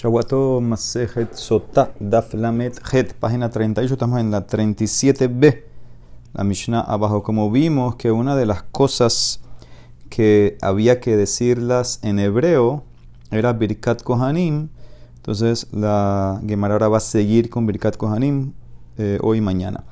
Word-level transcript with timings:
Shawato 0.00 0.62
Masejet 0.62 1.34
Sota 1.34 1.92
Daf 2.00 2.32
Lamet 2.32 2.80
Het, 2.90 3.12
página 3.12 3.50
38, 3.50 3.92
estamos 3.92 4.18
en 4.18 4.30
la 4.30 4.46
37b, 4.46 5.62
la 6.32 6.42
Mishnah 6.42 6.80
abajo. 6.80 7.22
Como 7.22 7.50
vimos 7.50 7.96
que 7.96 8.10
una 8.10 8.34
de 8.34 8.46
las 8.46 8.62
cosas 8.62 9.42
que 10.08 10.56
había 10.62 11.00
que 11.00 11.18
decirlas 11.18 12.00
en 12.02 12.18
hebreo 12.18 12.82
era 13.30 13.52
Birkat 13.52 14.02
Kohanim, 14.02 14.70
entonces 15.16 15.66
la 15.70 16.40
Gemara 16.46 16.76
ahora 16.76 16.88
va 16.88 16.96
a 16.96 17.00
seguir 17.00 17.50
con 17.50 17.66
Birkat 17.66 17.98
Kohanim 17.98 18.54
eh, 18.96 19.18
hoy 19.20 19.36
y 19.36 19.42
mañana. 19.42 19.84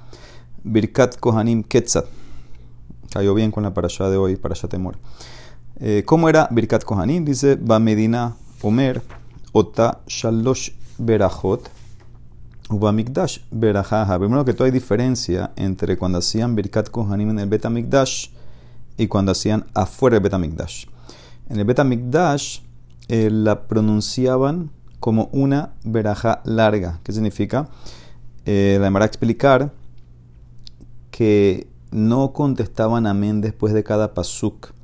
Birkat 0.64 1.18
Kohanim 1.18 1.62
Ketzat, 1.62 2.06
cayó 3.12 3.34
bien 3.34 3.50
con 3.50 3.62
la 3.62 3.74
parasha 3.74 4.08
de 4.08 4.16
hoy, 4.16 4.36
parasha 4.36 4.68
Temor. 4.68 4.96
Eh, 5.80 6.02
¿Cómo 6.06 6.30
era 6.30 6.48
Birkat 6.50 6.84
Kohanim? 6.84 7.26
Dice 7.26 7.58
Bamedina 7.60 8.36
Omer. 8.62 9.17
Ota 9.52 10.00
Shalosh 10.06 10.72
Berajot 10.98 11.70
Ubamikdash 12.70 13.40
Berajaja. 13.50 14.18
Primero 14.18 14.44
que 14.44 14.52
todo 14.52 14.64
hay 14.64 14.70
diferencia 14.70 15.52
entre 15.56 15.96
cuando 15.96 16.18
hacían 16.18 16.54
Birkat 16.54 16.90
Kohanim 16.90 17.30
en 17.30 17.38
el 17.38 17.48
Betamikdash 17.48 18.28
y 18.98 19.06
cuando 19.06 19.32
hacían 19.32 19.66
afuera 19.74 20.16
del 20.16 20.24
Betamikdash. 20.24 20.86
En 21.48 21.58
el 21.58 21.64
Betamikdash 21.64 22.60
eh, 23.08 23.30
la 23.30 23.66
pronunciaban 23.66 24.70
como 25.00 25.30
una 25.32 25.72
veraja 25.84 26.42
larga. 26.44 27.00
¿Qué 27.04 27.12
significa? 27.12 27.68
Eh, 28.44 28.78
la 28.80 28.88
a 28.88 29.04
explicar 29.04 29.72
que 31.10 31.68
no 31.90 32.32
contestaban 32.34 33.06
amén 33.06 33.40
después 33.40 33.72
de 33.72 33.82
cada 33.82 34.12
pasuk. 34.12 34.74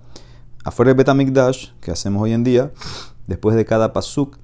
Afuera 0.64 0.90
del 0.90 0.96
Betamikdash, 0.96 1.72
que 1.82 1.90
hacemos 1.90 2.22
hoy 2.22 2.32
en 2.32 2.44
día, 2.44 2.72
después 3.26 3.56
de 3.56 3.66
cada 3.66 3.92
pasuk, 3.92 4.38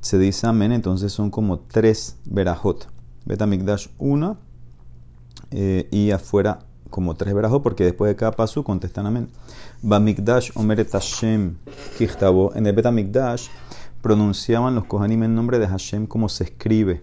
se 0.00 0.18
dice 0.18 0.46
amén, 0.46 0.72
entonces 0.72 1.12
son 1.12 1.30
como 1.30 1.60
tres 1.60 2.16
verajot. 2.24 2.88
Betamikdash 3.26 3.88
una 3.98 4.38
eh, 5.50 5.88
y 5.90 6.10
afuera 6.10 6.60
como 6.88 7.14
tres 7.14 7.34
verajot, 7.34 7.62
porque 7.62 7.84
después 7.84 8.10
de 8.10 8.16
cada 8.16 8.32
paso 8.32 8.64
contestan 8.64 9.06
amén. 9.06 9.28
Bamikdash 9.82 10.50
omeret 10.54 10.90
Hashem 10.90 11.56
kichtabo. 11.96 12.54
En 12.54 12.66
el 12.66 12.74
Betamikdash 12.74 13.48
pronunciaban 14.02 14.74
los 14.74 14.84
kohanim 14.84 15.22
en 15.22 15.34
nombre 15.34 15.58
de 15.58 15.66
Hashem 15.66 16.06
como 16.06 16.28
se 16.28 16.44
escribe. 16.44 17.02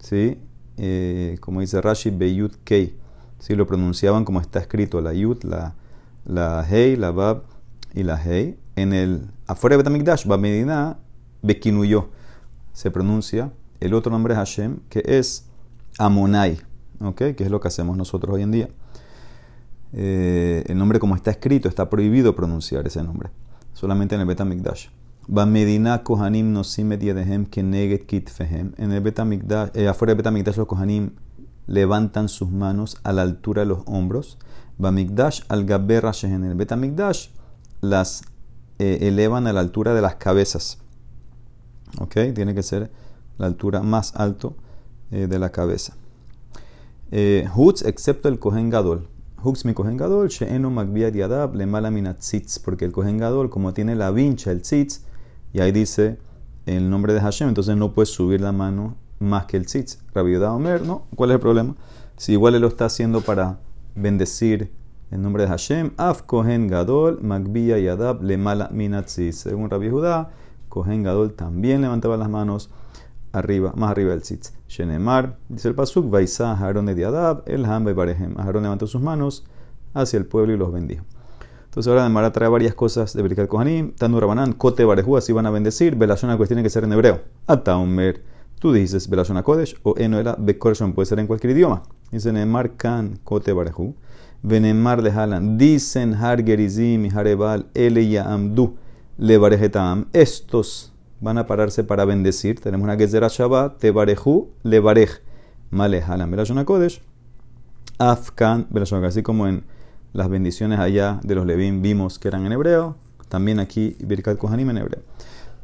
¿Sí? 0.00 0.38
Eh, 0.76 1.36
como 1.40 1.60
dice 1.60 1.80
Rashi, 1.80 2.10
Beyut 2.10 2.56
Kei. 2.64 2.96
¿Sí? 3.38 3.54
Lo 3.54 3.66
pronunciaban 3.66 4.24
como 4.24 4.40
está 4.40 4.58
escrito, 4.58 5.00
la 5.00 5.12
Yut, 5.12 5.44
la, 5.44 5.74
la 6.24 6.66
Hei, 6.68 6.96
la 6.96 7.10
Bab 7.10 7.44
y 7.94 8.02
la 8.02 8.20
Hei. 8.22 8.58
En 8.76 8.92
el 8.92 9.30
afuera 9.46 9.74
de 9.74 9.78
Betamikdash, 9.78 10.26
Bamedina 10.26 10.98
Bekinuyo 11.44 12.08
se 12.72 12.90
pronuncia 12.90 13.52
el 13.80 13.92
otro 13.92 14.10
nombre 14.10 14.34
de 14.34 14.38
Hashem, 14.38 14.78
que 14.88 15.02
es 15.04 15.46
Amonai, 15.98 16.58
¿okay? 17.00 17.34
que 17.34 17.44
es 17.44 17.50
lo 17.50 17.60
que 17.60 17.68
hacemos 17.68 17.96
nosotros 17.96 18.34
hoy 18.34 18.42
en 18.42 18.50
día. 18.50 18.68
Eh, 19.92 20.64
el 20.66 20.78
nombre 20.78 20.98
como 20.98 21.14
está 21.14 21.30
escrito, 21.30 21.68
está 21.68 21.90
prohibido 21.90 22.34
pronunciar 22.34 22.86
ese 22.86 23.02
nombre, 23.02 23.30
solamente 23.74 24.14
en 24.14 24.22
el 24.22 24.26
Betamikdash. 24.26 24.88
Medina 25.28 26.02
Kohanim 26.02 26.50
Nosim 26.52 26.92
Ediedehem 26.92 27.44
Keneget 27.46 28.06
Kitfehem. 28.06 28.72
En 28.78 28.92
el 28.92 29.02
Betamikdash, 29.02 29.70
eh, 29.74 29.88
afuera 29.88 30.12
del 30.12 30.18
Betamikdash 30.18 30.56
los 30.56 30.66
Kohanim 30.66 31.10
levantan 31.66 32.28
sus 32.28 32.50
manos 32.50 32.96
a 33.04 33.12
la 33.12 33.22
altura 33.22 33.62
de 33.62 33.66
los 33.66 33.82
hombros. 33.86 34.38
Bamikdash 34.78 35.42
al 35.48 35.70
En 35.70 36.44
el 36.44 36.54
Betamikdash 36.54 37.28
las 37.80 38.22
eh, 38.78 38.98
elevan 39.02 39.46
a 39.46 39.52
la 39.52 39.60
altura 39.60 39.94
de 39.94 40.00
las 40.00 40.16
cabezas. 40.16 40.83
¿Ok? 42.00 42.14
Tiene 42.34 42.54
que 42.54 42.62
ser 42.62 42.90
la 43.38 43.46
altura 43.46 43.82
más 43.82 44.14
alto 44.16 44.56
eh, 45.10 45.26
de 45.26 45.38
la 45.38 45.50
cabeza. 45.50 45.94
Eh, 47.10 47.48
Hutz, 47.54 47.82
excepto 47.82 48.28
el 48.28 48.38
Kohen 48.38 48.70
Gadol. 48.70 49.08
Hutz 49.42 49.64
mi 49.64 49.74
Kohen 49.74 49.96
Gadol, 49.96 50.28
She'enu 50.28 50.70
Magbia 50.70 51.10
Diadab, 51.10 51.54
le 51.54 51.66
mala 51.66 51.90
tzitz, 52.14 52.58
porque 52.58 52.86
el 52.86 52.92
Kohen 52.92 53.18
Gadol, 53.18 53.50
como 53.50 53.74
tiene 53.74 53.94
la 53.94 54.10
vincha, 54.10 54.50
el 54.50 54.62
tzitz, 54.62 55.02
y 55.52 55.60
ahí 55.60 55.70
dice 55.70 56.18
el 56.66 56.88
nombre 56.88 57.12
de 57.12 57.20
Hashem, 57.20 57.48
entonces 57.48 57.76
no 57.76 57.92
puede 57.92 58.06
subir 58.06 58.40
la 58.40 58.52
mano 58.52 58.96
más 59.18 59.44
que 59.44 59.58
el 59.58 59.66
tzitz. 59.66 59.98
Rabbi 60.14 60.36
Omer, 60.36 60.82
¿no? 60.82 61.04
¿Cuál 61.14 61.30
es 61.30 61.34
el 61.34 61.40
problema? 61.40 61.76
Si 62.16 62.32
igual 62.32 62.54
él 62.54 62.62
lo 62.62 62.68
está 62.68 62.86
haciendo 62.86 63.20
para 63.20 63.58
bendecir 63.94 64.72
el 65.10 65.20
nombre 65.20 65.42
de 65.42 65.50
Hashem, 65.50 65.92
Af 65.98 66.22
Kohen 66.22 66.66
Gadol, 66.66 67.20
Magbia 67.22 67.78
Yadab, 67.78 68.22
le 68.22 68.38
mala 68.38 68.70
tzitz. 69.04 69.36
Según 69.36 69.68
Rabbi 69.68 69.90
Judá, 69.90 70.30
Kohen 70.68 71.02
Gadol 71.02 71.34
también 71.34 71.80
levantaba 71.82 72.16
las 72.16 72.28
manos 72.28 72.70
arriba, 73.32 73.72
más 73.76 73.90
arriba 73.90 74.10
del 74.10 74.22
tzitz. 74.22 74.52
Shenemar, 74.68 75.36
dice 75.48 75.68
el 75.68 75.74
pasuk, 75.74 76.10
Vaisa 76.10 76.52
Aarón 76.52 76.86
de 76.86 76.94
Diadab, 76.94 77.42
el 77.46 77.64
Ham 77.64 77.84
Barehem. 77.84 78.38
Aarón 78.38 78.62
levantó 78.62 78.86
sus 78.86 79.02
manos 79.02 79.44
hacia 79.92 80.18
el 80.18 80.26
pueblo 80.26 80.52
y 80.52 80.56
los 80.56 80.72
bendijo. 80.72 81.04
Entonces 81.74 81.90
ahora 81.90 82.04
Nemara 82.04 82.32
trae 82.32 82.48
varias 82.48 82.74
cosas 82.74 83.14
de 83.14 83.22
Birkat 83.22 83.48
Kohanim, 83.48 83.92
Tanu 83.96 84.20
Rabanán, 84.20 84.52
Kote 84.52 84.84
Barehu, 84.84 85.16
así 85.16 85.32
van 85.32 85.46
a 85.46 85.50
bendecir, 85.50 85.96
Belashona 85.96 86.36
pues 86.36 86.48
tiene 86.48 86.62
que 86.62 86.70
ser 86.70 86.84
en 86.84 86.92
hebreo. 86.92 87.22
Ataomer, 87.48 88.22
tú 88.60 88.72
dices 88.72 89.08
Belashona 89.10 89.42
Kodesh, 89.42 89.76
o 89.82 89.94
Enoela 89.96 90.36
Bekorshon 90.38 90.92
puede 90.92 91.06
ser 91.06 91.18
en 91.18 91.26
cualquier 91.26 91.52
idioma. 91.52 91.82
Dice 92.12 92.32
Nemar 92.32 92.76
Kan 92.76 93.18
Kote 93.24 93.52
Barehu, 93.52 93.96
Venemar 94.44 95.02
de 95.02 95.10
Halan, 95.10 95.58
dicen 95.58 96.14
Har 96.14 96.44
Gerizim 96.44 97.06
y 97.06 97.10
Harebal, 97.10 97.66
Ele 97.74 98.20
Amdu 98.20 98.76
le 99.16 99.38
Estos 100.12 100.92
van 101.20 101.38
a 101.38 101.46
pararse 101.46 101.84
para 101.84 102.04
bendecir. 102.04 102.60
Tenemos 102.60 102.84
una 102.84 102.96
Gezerah 102.96 103.28
Shabbat, 103.28 103.78
te 103.78 103.90
bareju, 103.90 104.48
le 104.62 104.80
barej. 104.80 105.20
Male 105.70 106.02
halam 106.02 106.64
Kodesh. 106.64 107.00
Afkan 107.98 108.68
Así 109.04 109.22
como 109.22 109.46
en 109.46 109.64
las 110.12 110.28
bendiciones 110.28 110.78
allá 110.78 111.20
de 111.22 111.34
los 111.34 111.46
Levim 111.46 111.82
vimos 111.82 112.18
que 112.18 112.28
eran 112.28 112.46
en 112.46 112.52
hebreo, 112.52 112.96
también 113.28 113.58
aquí 113.58 113.96
Birkat 114.00 114.38
Kohanim 114.38 114.70
en 114.70 114.78
hebreo. 114.78 115.02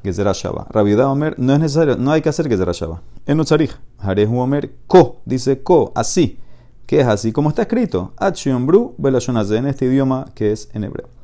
Gezerah 0.03 0.33
Shabbat. 0.33 0.71
Rabiudá 0.71 1.09
Omer, 1.11 1.39
no 1.39 1.53
es 1.53 1.61
necesario, 1.61 1.97
no 1.97 2.11
hay 2.11 2.23
que 2.23 2.31
hacer 2.31 2.49
Gezerah 2.49 2.73
Shabbat. 2.73 3.03
En 3.27 3.39
Utzarich, 3.39 3.77
Harehu 3.99 4.41
Omer, 4.41 4.73
Ko, 4.87 5.21
dice 5.25 5.63
Ko, 5.63 5.93
así. 5.95 6.39
que 6.87 7.01
es 7.01 7.07
así? 7.07 7.31
Como 7.31 7.51
está 7.51 7.63
escrito. 7.63 8.13
Achion 8.17 8.67
Bru, 8.67 8.97
en 8.99 9.67
este 9.67 9.85
idioma 9.87 10.27
que 10.35 10.53
es 10.53 10.69
en 10.73 10.85
hebreo. 10.85 11.20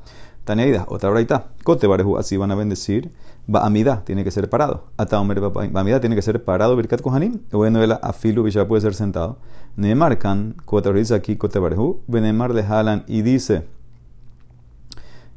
Taneida, 0.46 0.86
otra 0.88 1.10
braita. 1.10 1.48
Cote 1.64 1.88
bareju, 1.88 2.18
así 2.18 2.36
van 2.36 2.52
a 2.52 2.54
bendecir. 2.54 3.10
Ba'amida, 3.48 4.04
tiene 4.04 4.22
que 4.22 4.30
ser 4.30 4.48
parado. 4.48 4.84
Ataomer 4.96 5.40
Ba'amida 5.40 6.00
tiene 6.00 6.14
que 6.14 6.22
ser 6.22 6.44
parado. 6.44 6.76
Birkat 6.76 7.02
kohanim. 7.02 7.40
Bueno, 7.50 7.82
el 7.82 7.92
afilu 7.92 8.48
ya 8.48 8.66
puede 8.68 8.80
ser 8.80 8.94
sentado. 8.94 9.38
Nemarkan, 9.76 10.54
cuatro 10.64 10.94
dice 10.94 11.16
aquí 11.16 11.34
Cote 11.36 11.58
bareju. 11.58 12.00
Benemar 12.06 12.54
de 12.54 12.62
Halan 12.62 13.04
y 13.08 13.22
dice 13.22 13.66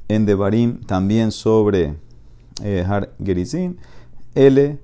en 0.09 0.25
Devarim 0.27 0.81
también 0.81 1.31
sobre 1.31 1.95
eh, 2.63 2.85
Har 2.87 3.11
Gerizin. 3.23 3.79
L 4.35 4.79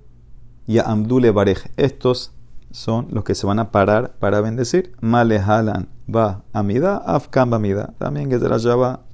y 0.65 0.77
Amdule 0.79 1.29
Barej. 1.29 1.59
Estos 1.77 2.31
son 2.71 3.07
los 3.11 3.23
que 3.23 3.35
se 3.35 3.45
van 3.45 3.59
a 3.59 3.69
parar 3.69 4.15
para 4.17 4.41
bendecir. 4.41 4.91
Male 5.01 5.37
Halan 5.37 5.87
va 6.13 6.41
Amida, 6.51 6.97
Afkan 6.97 7.51
Ba'amida. 7.51 7.93
También 7.99 8.27
que 8.27 8.39
será 8.39 8.57
va 8.75 9.04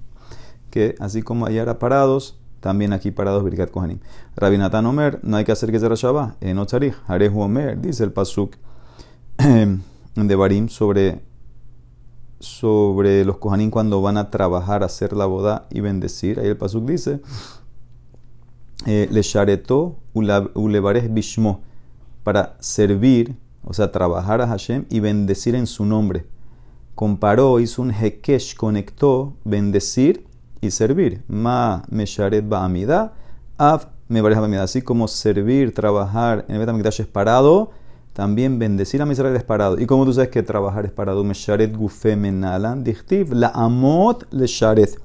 que 0.72 0.96
así 1.00 1.22
como 1.22 1.46
allá 1.46 1.78
parados, 1.78 2.42
también 2.62 2.94
aquí 2.94 3.12
parados 3.12 3.44
Birkat 3.44 3.72
Kohanim. 3.72 4.00
Rabinatan 4.36 4.86
Omer, 4.86 5.20
no 5.24 5.38
hay 5.38 5.44
que 5.44 5.52
hacer 5.52 5.72
que 5.72 5.80
se 5.80 5.90
Shabbat, 5.90 6.42
en 6.42 6.58
Otzarich, 6.59 6.96
Harehu 7.08 7.42
Omer, 7.42 7.80
dice 7.82 8.04
el 8.04 8.12
Pasuk 8.12 8.56
de 10.16 10.36
Barim 10.36 10.70
sobre, 10.70 11.22
sobre 12.40 13.26
los 13.26 13.38
Kohanim 13.38 13.72
cuando 13.72 14.02
van 14.02 14.18
a 14.18 14.30
trabajar, 14.30 14.84
hacer 14.84 15.14
la 15.14 15.26
boda 15.26 15.68
y 15.70 15.81
bendecir. 15.81 16.40
Ahí 16.40 16.48
el 16.48 16.58
Pasuk 16.58 16.86
dice, 16.86 17.22
eh, 18.86 19.08
Le 19.12 19.22
shareto 19.24 19.98
ulevares 20.14 21.12
bishmo, 21.14 21.62
para 22.24 22.56
servir, 22.60 23.36
o 23.63 23.74
sea, 23.74 23.92
trabajar 23.92 24.42
a 24.42 24.48
Hashem 24.48 24.86
y 24.90 25.00
bendecir 25.00 25.56
en 25.56 25.66
su 25.66 25.86
nombre. 25.86 26.25
Comparó, 26.94 27.60
hizo 27.60 27.81
un 27.81 27.92
hekesh, 27.92 28.56
conectó, 28.56 29.34
bendecir 29.44 30.28
y 30.62 30.72
servir. 30.72 31.24
Ma 31.28 31.84
mesharet 31.90 32.48
ba'amida, 32.48 33.13
av 33.58 33.88
me 34.08 34.22
ba'amida. 34.22 34.63
Así 34.63 34.81
como 34.81 35.08
servir, 35.08 35.74
trabajar 35.74 36.46
en 36.48 36.56
el 36.56 36.60
Betamikdash 36.60 37.02
es 37.02 37.08
parado, 37.08 37.72
también 38.13 38.60
bendecir 38.60 39.02
a 39.02 39.12
Israel 39.12 39.36
es 39.36 39.44
parado. 39.44 39.80
Y 39.80 39.86
como 39.86 40.06
tú 40.06 40.13
sabes 40.13 40.30
que 40.30 40.44
trabajar 40.44 40.86
es 40.86 40.92
parado, 40.92 41.24
mesharet 41.24 41.75
gufe 41.75 42.16
menalan, 42.16 42.84
dichtiv, 42.84 43.34
la 43.34 43.48
amot 43.48 44.28
le 44.31 44.48
sharet. 44.48 45.00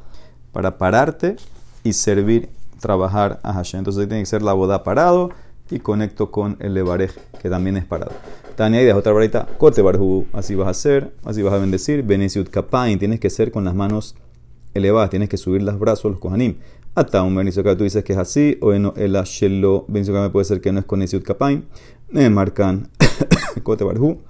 Para 0.53 0.79
pararte 0.79 1.37
y 1.85 1.93
servir, 1.93 2.49
trabajar 2.81 3.41
a 3.43 3.53
Hashem. 3.53 3.79
Entonces 3.79 4.09
tiene 4.09 4.23
que 4.23 4.27
ser 4.27 4.43
la 4.43 4.53
boda 4.53 4.83
parado 4.83 5.31
y 5.71 5.81
conecto 5.81 6.31
con 6.31 6.57
el 6.61 6.75
levarej, 6.75 7.13
que 7.41 7.51
también 7.51 7.77
es 7.77 7.85
parado. 7.85 8.13
Tania, 8.57 8.83
y 8.83 8.91
otra 8.91 9.13
varita, 9.13 9.47
corte 9.59 9.83
barhu, 9.83 10.27
así 10.33 10.55
vas 10.55 10.69
a 10.69 10.71
hacer, 10.71 11.13
así 11.25 11.43
vas 11.43 11.53
a 11.53 11.59
bendecir. 11.59 12.03
Benesiut 12.03 12.49
kapain, 12.49 12.99
tienes 12.99 13.21
que 13.21 13.29
ser 13.29 13.51
con 13.51 13.65
las 13.65 13.75
manos 13.75 14.17
elevadas, 14.77 15.11
tienes 15.11 15.29
que 15.29 15.37
subir 15.37 15.63
los 15.63 15.79
brazos, 15.79 16.11
los 16.11 16.21
kohanim. 16.21 16.57
Ataum 16.95 17.35
Benizokam, 17.35 17.77
tú 17.77 17.85
dices 17.85 18.05
que 18.05 18.15
es 18.15 18.19
así, 18.19 18.59
o 18.61 18.73
en 18.73 18.91
el 18.97 19.17
Ashelo 19.17 19.85
Benizokam 19.89 20.33
puede 20.33 20.45
ser 20.45 20.61
que 20.61 20.73
no 20.73 20.81
es 20.81 20.87
con 20.87 21.03
Isiut 21.03 21.23
Kapaim. 21.23 21.65
Neemar 22.11 22.55
Kan, 22.55 22.89
Kote 23.63 23.85
Barhu. 23.85 24.23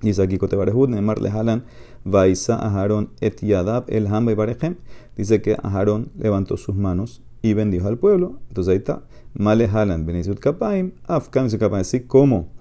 Dice 0.00 0.22
aquí 0.22 0.38
Kote 0.38 0.54
Barhu, 0.54 0.86
Neemar 0.86 1.20
Lehalan, 1.20 1.64
Vaisa 2.04 2.56
Aharon 2.56 3.10
Et 3.20 3.40
Yadab 3.40 3.84
El 3.88 4.06
Hamba 4.06 4.32
y 4.32 4.34
Barejem. 4.34 4.76
Dice 5.16 5.40
que 5.40 5.56
Aharon 5.62 6.12
levantó 6.16 6.56
sus 6.56 6.76
manos 6.76 7.22
y 7.42 7.54
bendijo 7.54 7.88
al 7.88 7.98
pueblo. 7.98 8.38
Entonces 8.48 8.72
ahí 8.72 8.78
está. 8.78 9.02
Male 9.32 9.66
Halan 9.66 10.06
Benizut 10.06 10.38
Kapaim, 10.38 10.92
Afkam 11.06 11.48
Kapaim. 11.50 11.80
Así 11.80 12.00
como 12.00 12.52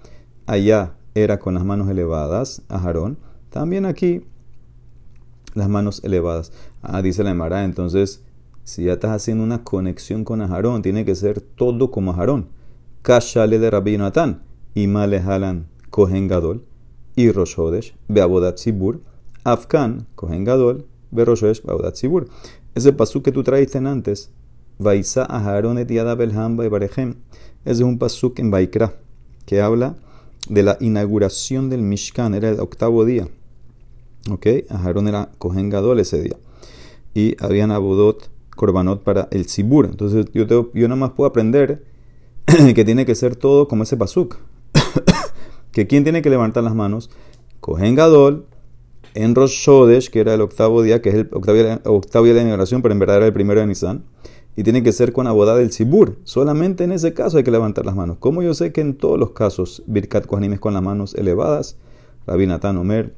allá 0.46 0.96
era 1.14 1.38
con 1.38 1.54
las 1.54 1.66
manos 1.66 1.90
elevadas, 1.90 2.64
Aharon, 2.68 3.18
también 3.50 3.86
aquí 3.86 4.26
las 5.54 5.70
manos 5.70 6.04
elevadas. 6.04 6.52
Ah, 6.82 7.02
dice 7.02 7.24
la 7.24 7.32
Emara, 7.32 7.64
entonces 7.64 8.22
si 8.64 8.86
ya 8.86 8.94
estás 8.94 9.12
haciendo 9.12 9.44
una 9.44 9.64
conexión 9.64 10.24
con 10.24 10.42
Aharón, 10.42 10.82
tiene 10.82 11.04
que 11.06 11.16
ser 11.16 11.42
todo 11.42 11.92
como 11.92 12.12
Aharón. 12.12 12.48
Kashale 13.02 13.60
de 13.60 13.70
Rabbi 13.70 13.98
Natán, 13.98 14.44
y 14.74 14.88
Halan 14.88 15.68
Kohen 15.90 16.28
Gadol, 16.28 16.64
y 17.16 17.32
Roshodesh, 17.32 17.96
Beabodat 18.08 18.58
Sibur, 18.58 19.02
Afkan, 19.44 20.08
Kohen 20.16 20.46
Gadol, 20.46 20.86
Beroshodesh, 21.12 21.62
Beabodat 21.64 21.96
Sibur. 21.96 22.28
Ese 22.74 22.94
pasú 22.94 23.22
que 23.22 23.32
tú 23.32 23.44
traíste 23.44 23.78
antes, 23.80 24.32
Vaisa 24.80 25.26
Aharón 25.26 25.78
et 25.78 25.92
Yada 25.92 26.16
Belhamba 26.16 26.66
y 26.66 26.70
Barejem, 26.70 27.16
ese 27.66 27.74
es 27.74 27.82
un 27.82 28.00
pasuk 28.00 28.40
en 28.40 28.50
Baikra, 28.50 28.96
que 29.46 29.62
habla 29.62 29.96
de 30.50 30.64
la 30.64 30.78
inauguración 30.80 31.70
del 31.70 31.82
Mishkan, 31.82 32.34
era 32.34 32.50
el 32.50 32.60
octavo 32.60 33.06
día. 33.06 33.28
¿Ok? 34.30 34.48
Aharón 34.70 35.08
era 35.08 35.32
Kohen 35.38 35.70
Gadol 35.70 36.00
ese 36.00 36.22
día. 36.22 36.38
Y 37.14 37.36
habían 37.44 37.72
abodot 37.72 38.30
korbanot 38.56 39.04
para 39.04 39.28
el 39.32 39.48
sibur. 39.48 39.86
Entonces 39.86 40.28
yo, 40.34 40.46
yo 40.48 40.88
nada 40.88 40.96
más 40.96 41.12
puedo 41.12 41.30
aprender 41.30 41.84
que 42.76 42.86
tiene 42.86 43.06
que 43.06 43.16
ser 43.16 43.36
todo 43.36 43.68
como 43.68 43.84
ese 43.84 43.98
pasuk. 43.98 44.38
que 45.72 45.88
quién 45.88 46.04
tiene 46.04 46.22
que 46.22 46.30
levantar 46.30 46.64
las 46.64 46.76
manos? 46.76 47.10
Cohen 47.60 47.96
Gadol 47.96 48.46
en 49.16 49.36
Rosh 49.36 50.10
que 50.10 50.20
era 50.20 50.34
el 50.34 50.42
octavo 50.42 50.82
día, 50.82 51.02
que 51.02 51.10
es 51.10 51.16
el 51.16 51.30
octavo 51.32 52.26
día, 52.26 52.34
de 52.34 52.42
inauguración, 52.42 52.82
pero 52.82 52.94
en 52.94 53.00
verdad 53.00 53.18
era 53.18 53.28
el 53.28 53.34
primero 53.34 53.60
de 53.60 53.68
Nisan. 53.68 54.04
Y 54.56 54.64
tiene 54.64 54.84
que 54.84 54.92
ser 54.92 55.14
con 55.14 55.26
abodá 55.26 55.56
del 55.56 55.72
Sibur. 55.72 56.18
Solamente 56.26 56.84
en 56.84 56.92
ese 56.92 57.14
caso 57.14 57.38
hay 57.38 57.44
que 57.44 57.50
levantar 57.50 57.86
las 57.86 57.96
manos. 57.96 58.18
Como 58.20 58.44
yo 58.44 58.54
sé 58.54 58.72
que 58.72 58.82
en 58.82 58.96
todos 58.96 59.18
los 59.18 59.32
casos 59.32 59.82
Birkat 59.88 60.28
Kohanim 60.28 60.54
es 60.54 60.60
con 60.60 60.76
las 60.76 60.84
manos 60.84 61.16
elevadas, 61.16 61.78
Rabbi 62.28 62.46
Natan 62.46 62.78
Omer, 62.78 63.16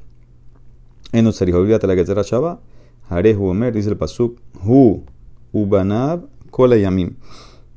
en 1.12 1.26
olvídate 1.26 1.86
la 1.86 2.04
será 2.04 2.22
Shabbat, 2.22 2.60
Harehu 3.08 3.48
Omer, 3.48 3.72
dice 3.72 3.88
el 3.88 3.96
Pasuk, 3.96 4.38
Hu 4.64 5.04
Ubanab 5.52 6.26
Kola 6.50 6.76
Yamim. 6.76 7.16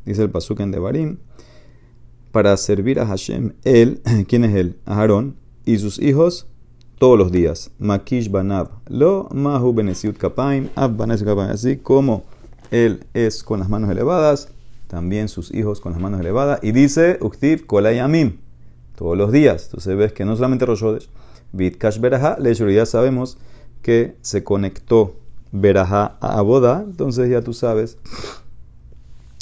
Dice 0.05 0.23
el 0.23 0.29
Pasuk 0.29 0.59
en 0.61 0.71
Devarim. 0.71 1.17
Para 2.31 2.55
servir 2.57 2.99
a 2.99 3.05
Hashem, 3.05 3.53
él, 3.63 4.01
¿quién 4.27 4.43
es 4.43 4.55
él? 4.55 4.77
Aarón 4.85 5.35
y 5.65 5.77
sus 5.77 5.99
hijos 5.99 6.47
todos 6.97 7.17
los 7.17 7.31
días. 7.31 7.71
Makish 7.79 8.29
Banab. 8.29 8.69
Lo 8.87 9.29
Mahu 9.33 9.73
Benesiut 9.73 10.17
Kapaim. 10.17 10.69
Ab 10.75 10.97
Kapaim. 10.97 11.51
Así 11.51 11.77
como 11.77 12.23
él 12.71 13.05
es 13.13 13.43
con 13.43 13.59
las 13.59 13.69
manos 13.69 13.89
elevadas, 13.89 14.49
también 14.87 15.27
sus 15.27 15.53
hijos 15.53 15.79
con 15.79 15.91
las 15.91 16.01
manos 16.01 16.19
elevadas. 16.19 16.59
Y 16.63 16.71
dice 16.71 17.17
Uktiv 17.21 17.65
Kola 17.65 17.93
Yamim. 17.93 18.37
Todos 18.95 19.17
los 19.17 19.31
días. 19.31 19.65
Entonces 19.65 19.95
ves 19.95 20.13
que 20.13 20.25
no 20.25 20.35
solamente 20.35 20.65
Roshodesh. 20.65 21.09
Bitkash 21.51 21.99
Beraha. 21.99 22.37
ya 22.39 22.85
sabemos 22.85 23.37
que 23.81 24.15
se 24.21 24.43
conectó 24.43 25.15
verajá 25.51 26.17
a 26.19 26.41
boda, 26.41 26.83
entonces 26.85 27.29
ya 27.29 27.41
tú 27.41 27.53
sabes 27.53 27.97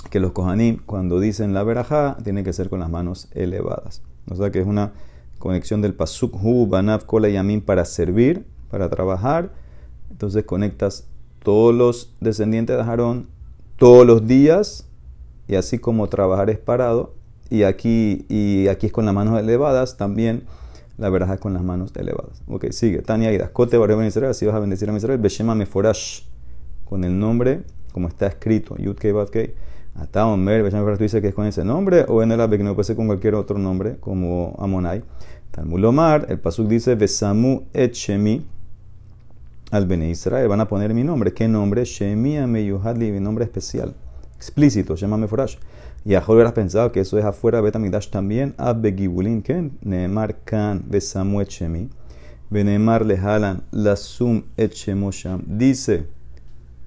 que 0.10 0.20
los 0.20 0.32
kohanim 0.32 0.80
cuando 0.86 1.20
dicen 1.20 1.54
la 1.54 1.64
verajá 1.64 2.18
tiene 2.24 2.44
que 2.44 2.54
ser 2.54 2.70
con 2.70 2.80
las 2.80 2.90
manos 2.90 3.28
elevadas. 3.34 4.02
O 4.30 4.36
sea 4.36 4.52
que 4.52 4.60
es 4.60 4.68
una 4.68 4.94
conexión 5.40 5.82
del 5.82 5.94
pasuk 5.94 6.36
hu, 6.42 6.68
banav, 6.68 7.06
kola 7.06 7.30
y 7.30 7.62
para 7.62 7.86
servir, 7.86 8.46
para 8.70 8.90
trabajar. 8.90 9.52
Entonces 10.10 10.46
conectas 10.46 11.06
todos 11.44 11.74
los 11.74 12.14
descendientes 12.20 12.76
de 12.76 12.84
Aarón 12.84 13.28
todos 13.78 14.06
los 14.06 14.28
días 14.28 14.88
y 15.48 15.56
así 15.56 15.78
como 15.78 16.08
trabajar 16.08 16.50
es 16.50 16.58
parado 16.58 17.14
y 17.50 17.64
aquí, 17.64 18.26
y 18.28 18.68
aquí 18.68 18.88
es 18.88 18.92
con 18.92 19.06
las 19.06 19.14
manos 19.14 19.40
elevadas 19.40 19.98
también 19.98 20.44
la 20.98 21.10
verajá 21.10 21.38
con 21.38 21.54
las 21.54 21.64
manos 21.64 21.92
elevadas. 21.96 22.42
Ok, 22.48 22.72
sigue. 22.72 23.02
Tania 23.02 23.32
Ida. 23.32 23.50
Kote 23.50 23.78
Bareo 23.78 24.04
Israel. 24.04 24.34
Si 24.34 24.46
vas 24.46 24.56
a 24.56 24.60
bendecir 24.60 24.90
a 24.90 24.96
Israel, 24.96 25.20
Beshema 25.20 25.56
Meforash. 25.56 26.24
Con 26.86 27.04
el 27.04 27.18
nombre 27.18 27.64
como 27.92 28.08
está 28.08 28.28
escrito. 28.28 28.76
Yud 28.78 28.98
Kei 28.98 29.12
Bat 29.12 29.30
Kei. 29.30 29.54
Hasta 29.96 30.28
Omer, 30.28 30.64
Beshema 30.64 30.82
Meforash, 30.82 30.98
tú 30.98 31.04
dices 31.04 31.22
que 31.22 31.30
es 31.30 31.34
con 31.34 31.46
ese 31.46 31.64
nombre. 31.64 32.06
O 32.08 32.22
en 32.24 32.32
el 32.32 32.42
Abe, 32.42 32.58
que 32.58 32.64
no 32.64 32.74
puede 32.76 32.86
ser 32.86 32.96
con 32.96 33.08
cualquier 33.08 33.36
otro 33.36 33.58
nombre, 33.58 33.98
como 34.00 34.56
Amonai. 34.60 35.04
Talmulomar. 35.52 36.28
El 36.30 36.40
Pasuk 36.40 36.68
dice 36.68 36.96
Besamu 36.96 37.64
Et 37.74 37.94
Shemi. 37.94 38.46
Al 39.72 39.86
Bene 39.86 40.10
Israel. 40.10 40.48
Van 40.48 40.62
a 40.62 40.68
poner 40.68 40.94
mi 40.94 41.04
nombre. 41.04 41.34
¿Qué 41.34 41.48
nombre? 41.48 41.84
Shemi 41.84 42.38
Ameyuhadli. 42.38 43.12
Mi 43.12 43.20
nombre 43.20 43.46
especial. 43.46 43.94
Explícito. 44.36 44.96
Shema 44.96 45.18
Meforash. 45.18 45.58
Y 46.08 46.16
a 46.16 46.24
hubieras 46.26 46.54
pensado 46.54 46.94
que 46.94 47.02
eso 47.02 47.18
es 47.18 47.26
afuera 47.26 47.60
Betamigdash 47.60 48.08
también. 48.08 48.54
Abegibulin, 48.58 49.42
que 49.42 49.72
Neemar 49.82 50.38
kan 50.46 50.86
besamu 50.88 51.42
echemi. 51.42 51.90
Benemar 52.50 53.06
lehalan 53.06 53.64
lasum 53.72 54.44
echemosham. 54.56 55.42
Dice 55.46 56.06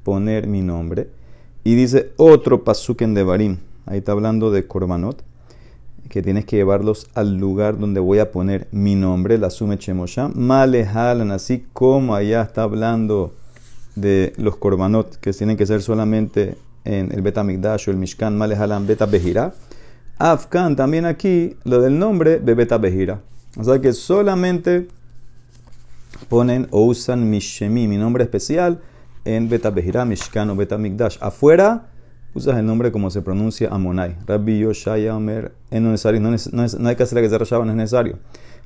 poner 0.04 0.46
mi 0.46 0.62
nombre. 0.62 1.10
Y 1.64 1.74
dice 1.74 2.12
otro 2.16 2.64
pasuk 2.64 3.02
en 3.02 3.12
Devarim. 3.12 3.58
Ahí 3.84 3.98
está 3.98 4.12
hablando 4.12 4.50
de 4.50 4.66
Korbanot. 4.66 5.22
Que 6.08 6.22
tienes 6.22 6.46
que 6.46 6.56
llevarlos 6.56 7.06
al 7.12 7.36
lugar 7.36 7.78
donde 7.78 8.00
voy 8.00 8.20
a 8.20 8.32
poner 8.32 8.68
mi 8.72 8.94
nombre, 8.94 9.36
la 9.36 9.50
sume 9.50 9.76
chemosham. 9.76 10.32
Malehalan, 10.34 11.30
así 11.30 11.66
como 11.74 12.14
allá 12.14 12.40
está 12.40 12.62
hablando 12.62 13.34
de 13.96 14.32
los 14.38 14.56
korbanot, 14.56 15.16
que 15.16 15.34
tienen 15.34 15.58
que 15.58 15.66
ser 15.66 15.82
solamente 15.82 16.56
en 16.84 17.12
el 17.12 17.22
Betamigdash 17.22 17.88
o 17.88 17.90
el 17.90 17.96
Mishkan 17.96 18.36
Malehalam 18.36 18.86
Beta 18.86 19.06
Behira. 19.06 19.54
Afkan 20.18 20.76
también 20.76 21.06
aquí, 21.06 21.56
lo 21.64 21.80
del 21.80 21.98
nombre 21.98 22.38
de 22.38 22.54
Beta 22.54 22.78
Behira. 22.78 23.20
O 23.56 23.64
sea 23.64 23.80
que 23.80 23.92
solamente 23.92 24.88
ponen 26.28 26.68
o 26.70 26.84
usan 26.84 27.28
Mishemi, 27.30 27.88
mi 27.88 27.96
nombre 27.96 28.24
especial, 28.24 28.80
en 29.24 29.48
Beta 29.48 29.70
Behira, 29.70 30.04
Mishkan 30.04 30.50
o 30.50 30.56
Beta 30.56 30.78
Migdash. 30.78 31.16
Afuera 31.20 31.88
usas 32.34 32.58
el 32.58 32.66
nombre 32.66 32.92
como 32.92 33.10
se 33.10 33.22
pronuncia 33.22 33.68
Amonai. 33.70 34.16
Rabbi 34.26 34.60
Yoshaya 34.60 35.16
Omer, 35.16 35.52
es 35.70 35.80
necesario, 35.80 36.20
no, 36.20 36.34
es, 36.34 36.52
no, 36.52 36.64
es, 36.64 36.78
no 36.78 36.88
hay 36.88 36.96
que 36.96 37.02
hacer 37.02 37.16
la 37.16 37.22
que 37.22 37.46
se 37.46 37.54
no 37.54 37.70
es 37.70 37.76
necesario. 37.76 38.18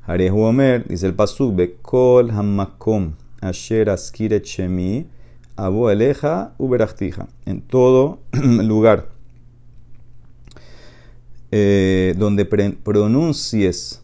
Harehu 0.06 0.42
Omer, 0.42 0.86
dice 0.86 1.06
el 1.06 1.14
Pasuk, 1.14 1.54
Bekol 1.56 2.30
Hamakom, 2.30 3.14
Asher 3.40 3.88
Askire 3.90 4.42
Chemi, 4.42 5.06
Abo 5.56 5.90
Eleja 5.90 6.54
Uberachtija. 6.58 7.28
En 7.46 7.62
todo 7.62 8.20
lugar 8.32 9.08
eh, 11.50 12.14
donde 12.18 12.44
pronuncies 12.44 14.02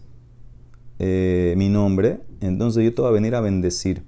eh, 1.01 1.55
mi 1.57 1.69
nombre, 1.69 2.21
entonces 2.41 2.85
yo 2.85 2.95
te 2.95 3.03
voy 3.03 3.09
a 3.09 3.13
venir 3.13 3.35
a 3.35 3.41
bendecir. 3.41 4.03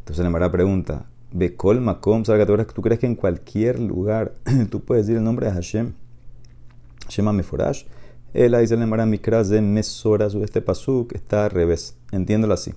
Entonces 0.00 0.22
la 0.22 0.30
Mara 0.30 0.52
pregunta, 0.52 1.06
Bekol 1.32 1.80
Makom, 1.80 2.22
¿tú 2.22 2.82
crees 2.82 3.00
que 3.00 3.06
en 3.06 3.14
cualquier 3.14 3.80
lugar 3.80 4.34
tú 4.70 4.80
puedes 4.80 5.06
decir 5.06 5.16
el 5.16 5.24
nombre 5.24 5.46
de 5.46 5.52
Hashem? 5.52 5.92
Shema 7.08 7.32
Meforash. 7.32 7.84
Él 8.34 8.54
dice 8.60 8.76
la 8.76 8.86
Mara 8.86 9.06
Mikras 9.06 9.48
de 9.48 9.62
Mesoras, 9.62 10.34
este 10.34 10.60
pasuk 10.60 11.14
está 11.14 11.46
al 11.46 11.52
revés. 11.52 11.96
Entiéndolo 12.12 12.52
así. 12.52 12.74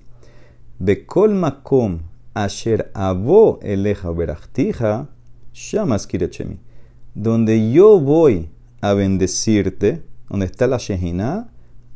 Bekol 0.78 1.34
Makom 1.34 1.98
Asher 2.44 2.90
abo 2.94 3.58
eleja 3.62 4.10
berachtija, 4.10 5.08
shamas 5.52 6.06
kirechemi. 6.06 6.58
Donde 7.14 7.72
yo 7.72 8.00
voy 8.00 8.48
a 8.80 8.94
bendecirte, 8.94 10.02
donde 10.28 10.46
está 10.46 10.66
la 10.66 10.78
Shehinah, 10.78 11.50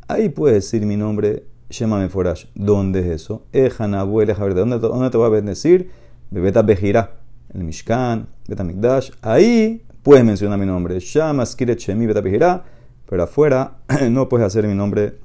ahí 0.08 0.28
puedes 0.28 0.64
decir 0.64 0.86
mi 0.86 0.96
nombre, 0.96 1.44
Shema 1.70 1.98
Meforash. 1.98 2.46
¿Dónde 2.54 3.00
es 3.00 3.06
eso? 3.06 3.46
Ejan 3.52 3.94
abo 3.94 4.20
eleja 4.20 4.46
¿Dónde, 4.48 4.78
¿Dónde 4.78 5.10
te 5.10 5.18
va 5.18 5.26
a 5.26 5.30
bendecir? 5.30 5.90
Bebeta 6.30 6.62
Bejira, 6.62 7.16
el 7.52 7.64
Mishkan, 7.64 8.26
Beta 8.46 8.64
Mikdash. 8.64 9.12
Ahí 9.22 9.82
puedes 10.02 10.24
mencionar 10.24 10.58
mi 10.58 10.66
nombre, 10.66 10.98
Shamas 11.00 11.56
kirechemi, 11.56 12.06
Beta. 12.06 12.64
Pero 13.08 13.22
afuera 13.22 13.78
no 14.10 14.28
puedes 14.28 14.46
hacer 14.46 14.66
mi 14.66 14.74
nombre 14.74 15.18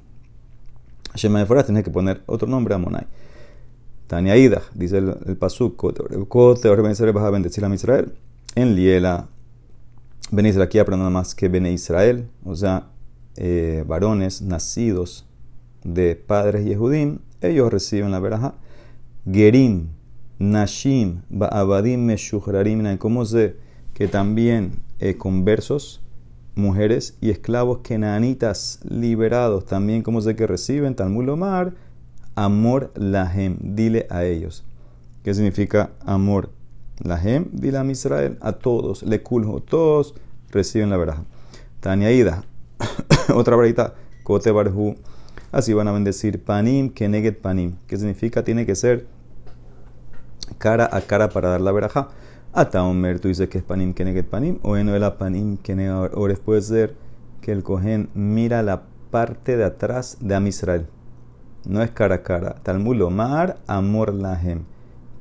Shema 1.15 1.39
Meforash, 1.39 1.65
tienes 1.65 1.83
que 1.83 1.91
poner 1.91 2.21
otro 2.25 2.47
nombre, 2.47 2.73
Amonai. 2.75 3.05
Tania 4.09 4.35
Ida, 4.35 4.63
dice 4.73 4.97
el, 4.97 5.15
el 5.27 5.37
Pasuk, 5.37 5.77
vas 5.83 7.23
a 7.23 7.29
bendecir 7.29 7.63
a 7.63 7.73
Israel. 7.75 8.11
En 8.55 8.75
Liela, 8.75 9.27
Ben 10.31 10.47
Israel, 10.47 10.67
aquí 10.67 10.79
aprendo 10.79 11.07
más 11.11 11.35
que 11.35 11.47
Bene 11.47 11.71
Israel, 11.71 12.27
o 12.43 12.55
sea, 12.55 12.87
eh, 13.37 13.83
varones 13.87 14.41
nacidos 14.41 15.27
de 15.83 16.15
padres 16.15 16.65
Yehudim, 16.65 17.19
ellos 17.41 17.71
reciben 17.71 18.09
la 18.09 18.19
veraja. 18.19 18.55
Gerim, 19.31 19.89
Nashim, 20.39 21.21
Ba'abadim, 21.29 22.03
Meshuhrarim, 22.03 22.97
¿cómo 22.97 23.25
sé 23.25 23.57
que 23.93 24.07
también 24.07 24.79
eh, 24.97 25.17
conversos, 25.17 26.01
mujeres 26.55 27.15
y 27.21 27.29
esclavos 27.29 27.81
kenanitas 27.83 28.79
liberados, 28.89 29.67
también 29.67 30.01
como 30.01 30.19
sé 30.19 30.35
que 30.35 30.47
reciben, 30.47 30.95
Talmud 30.95 31.29
Omar, 31.29 31.75
amor 32.45 32.91
lahem, 32.95 33.57
dile 33.59 34.07
a 34.09 34.23
ellos. 34.23 34.63
¿Qué 35.23 35.33
significa 35.33 35.91
amor 36.05 36.49
lahem? 37.03 37.49
Dile 37.51 37.77
a 37.77 37.85
Israel, 37.85 38.37
a 38.39 38.53
todos, 38.53 39.03
le 39.03 39.21
culjo, 39.21 39.61
todos 39.61 40.15
reciben 40.49 40.89
la 40.89 40.97
verdad. 40.97 41.23
Tania 41.81 42.11
Ida, 42.11 42.43
otra 43.35 43.57
varita, 43.57 43.93
Kote 44.23 44.51
Barhu, 44.51 44.95
así 45.51 45.73
van 45.73 45.89
a 45.89 45.91
bendecir 45.91 46.41
panim, 46.43 46.89
keneget 46.89 47.41
panim. 47.41 47.75
¿Qué 47.87 47.97
significa? 47.97 48.43
Tiene 48.43 48.65
que 48.65 48.75
ser 48.75 49.05
cara 50.57 50.89
a 50.91 51.01
cara 51.01 51.29
para 51.29 51.49
dar 51.49 51.61
la 51.61 51.71
verajá. 51.73 52.07
Ata 52.53 52.83
Omer, 52.83 53.19
tú 53.19 53.27
dices 53.27 53.49
que 53.49 53.57
es 53.57 53.63
panim 53.65 53.93
keneget 53.93 54.27
panim, 54.27 54.59
o 54.63 54.77
en 54.77 54.87
el 54.87 55.13
panim 55.13 55.57
keneget 55.57 56.13
ores 56.13 56.39
puede 56.39 56.61
ser 56.61 56.95
que 57.41 57.51
el 57.51 57.63
cohen 57.63 58.09
mira 58.13 58.63
la 58.63 58.83
parte 59.11 59.57
de 59.57 59.65
atrás 59.65 60.17
de 60.21 60.35
Am 60.35 60.47
Israel. 60.47 60.87
No 61.65 61.81
es 61.81 61.91
cara 61.91 62.15
a 62.15 62.23
cara. 62.23 62.55
Talmud 62.63 63.01
Omar, 63.01 63.57
amor 63.67 64.13
lahem. 64.13 64.63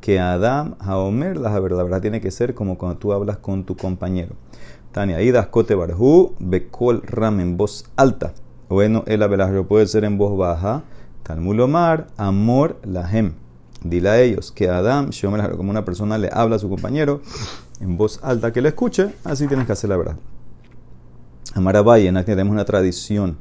Que 0.00 0.20
Adam, 0.20 0.76
Haomer, 0.78 1.36
la 1.36 1.58
verdad, 1.58 1.78
la 1.78 1.82
verdad 1.82 2.00
tiene 2.00 2.20
que 2.20 2.30
ser 2.30 2.54
como 2.54 2.78
cuando 2.78 2.98
tú 2.98 3.12
hablas 3.12 3.38
con 3.38 3.64
tu 3.64 3.76
compañero. 3.76 4.34
Tania, 4.92 5.20
Idas 5.20 5.48
Kote 5.48 5.74
Barhu, 5.74 6.34
Bekol 6.38 7.02
Ram 7.02 7.40
en 7.40 7.56
voz 7.56 7.84
alta. 7.96 8.32
Bueno, 8.68 9.02
el 9.06 9.22
abelajro 9.22 9.66
puede 9.66 9.86
ser 9.86 10.04
en 10.04 10.18
voz 10.18 10.36
baja. 10.38 10.82
Talmud 11.22 11.60
Omar, 11.60 12.06
amor 12.16 12.78
lahem. 12.84 13.34
Dile 13.82 14.08
a 14.08 14.20
ellos 14.20 14.50
que 14.50 14.68
Adam, 14.68 15.10
como 15.56 15.70
una 15.70 15.84
persona 15.84 16.18
le 16.18 16.30
habla 16.32 16.56
a 16.56 16.58
su 16.58 16.68
compañero 16.68 17.20
en 17.80 17.96
voz 17.96 18.18
alta 18.22 18.52
que 18.52 18.60
le 18.60 18.70
escuche, 18.70 19.14
así 19.24 19.46
tienes 19.46 19.66
que 19.66 19.72
hacer 19.72 19.90
la 19.90 19.96
verdad. 19.96 20.16
Amarabaye, 21.54 22.08
en 22.08 22.16
aquí 22.16 22.32
tenemos 22.32 22.52
una 22.52 22.64
tradición. 22.64 23.38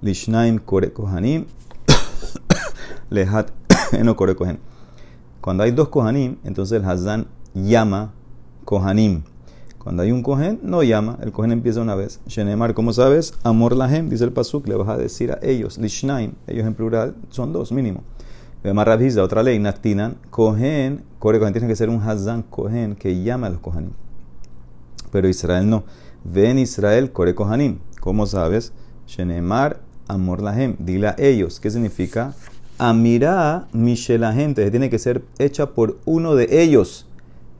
Lishnaim 0.00 0.58
Kore 0.58 0.92
Kohanim, 0.92 1.46
Lehat 3.10 3.50
Eno 3.92 4.16
Kore 4.16 4.34
Kohen. 4.34 4.58
Cuando 5.40 5.62
hay 5.62 5.70
dos 5.70 5.88
Kohanim, 5.88 6.36
entonces 6.44 6.80
el 6.80 6.88
Hazán 6.88 7.28
llama 7.54 8.12
Kohanim. 8.64 9.22
Cuando 9.78 10.02
hay 10.02 10.12
un 10.12 10.22
Kohen, 10.22 10.60
no 10.62 10.82
llama, 10.82 11.18
el 11.22 11.32
Kohen 11.32 11.52
empieza 11.52 11.80
una 11.80 11.94
vez. 11.94 12.20
Shenemar, 12.26 12.74
¿cómo 12.74 12.92
sabes? 12.92 13.34
Amor 13.44 13.74
Lahem, 13.74 14.10
dice 14.10 14.24
el 14.24 14.32
Pasuk, 14.32 14.66
le 14.68 14.74
vas 14.74 14.88
a 14.88 14.98
decir 14.98 15.32
a 15.32 15.38
ellos, 15.40 15.78
Lishnaim, 15.78 16.32
ellos 16.46 16.66
en 16.66 16.74
plural 16.74 17.14
son 17.30 17.52
dos 17.52 17.72
mínimo. 17.72 18.02
Rabhiza, 18.62 19.22
otra 19.22 19.42
ley, 19.42 19.58
Naktinan, 19.58 20.18
Kohen, 20.30 21.04
Kore 21.18 21.38
Kohen, 21.38 21.52
tiene 21.52 21.68
que 21.68 21.76
ser 21.76 21.88
un 21.88 22.02
Hazán 22.02 22.42
Kohen 22.42 22.96
que 22.96 23.22
llama 23.22 23.46
a 23.46 23.50
los 23.50 23.60
Kohanim. 23.60 23.92
Pero 25.10 25.28
Israel 25.28 25.70
no. 25.70 25.84
Ven 26.24 26.58
Israel, 26.58 27.12
Kore 27.12 27.34
Kohanim. 27.34 27.78
¿Cómo 28.00 28.26
sabes? 28.26 28.72
Shenemar, 29.06 29.80
Amor 30.08 30.42
Lahem, 30.42 30.76
dile 30.78 31.08
a 31.08 31.14
ellos. 31.18 31.60
¿Qué 31.60 31.70
significa? 31.70 32.34
Amirá, 32.78 33.66
gente, 34.32 34.70
tiene 34.70 34.88
que 34.88 34.98
ser 34.98 35.24
hecha 35.38 35.70
por 35.70 35.98
uno 36.04 36.34
de 36.34 36.62
ellos. 36.62 37.06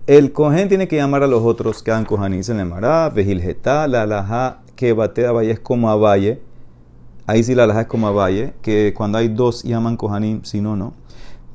El 0.07 0.33
Kohen 0.33 0.69
tiene 0.69 0.89
que 0.89 0.97
llamar 0.97 1.23
a 1.23 1.27
los 1.27 1.43
otros 1.43 1.83
que 1.83 1.93
Kohanim. 2.07 2.43
Se 2.43 2.55
le 2.55 2.61
llamará, 2.61 3.11
Vejilgetá, 3.11 3.87
la 3.89 4.07
Laja, 4.07 4.61
que 4.77 4.93
batea 4.93 5.33
valle 5.33 5.51
es 5.51 5.61
como 5.61 5.91
a 5.91 5.97
valle 5.97 6.41
Ahí 7.29 7.43
sí 7.43 7.55
la 7.55 7.65
alhaja 7.65 7.83
es 7.83 7.87
como 7.89 8.09
a 8.09 8.11
Valle, 8.11 8.55
que 8.63 8.95
cuando 8.97 9.19
hay 9.19 9.29
dos 9.29 9.63
llaman 9.63 9.99
Kohanim, 9.99 10.45
si 10.45 10.63
no, 10.63 10.77
no. 10.77 10.95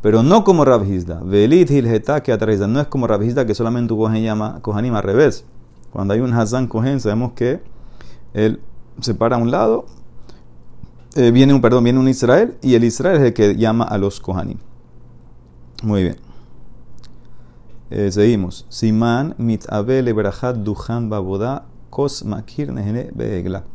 Pero 0.03 0.21
no 0.21 0.43
como 0.43 0.63
Rabhizda. 0.65 1.21
Velit 1.23 1.71
Hilgeta 1.71 2.21
que 2.21 2.31
atrás 2.31 2.59
No 2.59 2.79
es 2.79 2.85
como 2.85 3.07
Rabhizda 3.07 3.47
que 3.47 3.55
solamente 3.55 3.91
un 3.91 3.99
Kohen 3.99 4.21
llama 4.21 4.59
Kohanim 4.61 4.93
al 4.93 5.01
revés. 5.01 5.45
Cuando 5.91 6.13
hay 6.13 6.19
un 6.19 6.31
Hazan 6.31 6.67
Kohen, 6.67 6.99
sabemos 6.99 7.31
que 7.33 7.59
él 8.35 8.61
se 9.01 9.15
para 9.15 9.37
a 9.37 9.39
un 9.39 9.49
lado, 9.49 9.85
eh, 11.15 11.31
viene 11.31 11.53
un, 11.53 11.61
perdón, 11.61 11.83
viene 11.83 11.99
un 11.99 12.07
Israel, 12.07 12.55
y 12.61 12.75
el 12.75 12.83
Israel 12.83 13.17
es 13.17 13.23
el 13.23 13.33
que 13.33 13.55
llama 13.55 13.83
a 13.83 13.97
los 13.97 14.19
Kohanim. 14.19 14.57
Muy 15.83 16.03
bien. 16.03 16.15
Eh, 17.89 18.11
seguimos. 18.11 18.65
Siman 18.69 19.35
mit 19.37 19.65
abel 19.69 20.05
duhan 20.63 21.09
baboda 21.09 21.65
kos 21.89 22.25
makir 22.25 22.71
nehene 22.73 23.11
beegla. 23.13 23.65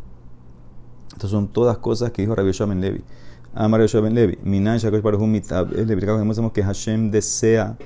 Estas 1.13 1.31
son 1.31 1.49
todas 1.49 1.79
cosas 1.79 2.11
que 2.11 2.23
dijo 2.23 2.35
Rabbi 2.35 2.49
Yoshua 2.49 2.67
Ben 2.67 2.81
Levi. 2.81 3.05
Amar 3.55 3.81
Yoshua 3.81 4.01
Ben 4.01 4.15
Levi. 4.15 4.39
Minan 4.43 4.79
Shakosh 4.79 5.03
Baruch 5.03 5.21
Mitab. 5.21 5.71
Le 5.71 5.83
explicamos 5.83 6.53
que 6.53 6.63
Hashem 6.63 7.11
desea 7.11 7.77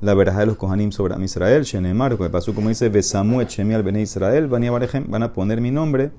la 0.00 0.14
verdad 0.14 0.38
de 0.38 0.46
los 0.46 0.56
Kohanim 0.56 0.92
sobre 0.92 1.14
Israel. 1.24 1.62
Shenemar, 1.62 2.18
que 2.18 2.28
pasó 2.28 2.54
como 2.54 2.68
dice, 2.68 2.88
Besamu 2.88 3.40
Echemi 3.40 3.74
al 3.74 3.82
Bene 3.82 4.02
Israel, 4.02 4.48
van 4.48 5.22
a 5.22 5.32
poner 5.32 5.60
mi 5.60 5.70
nombre 5.70 6.10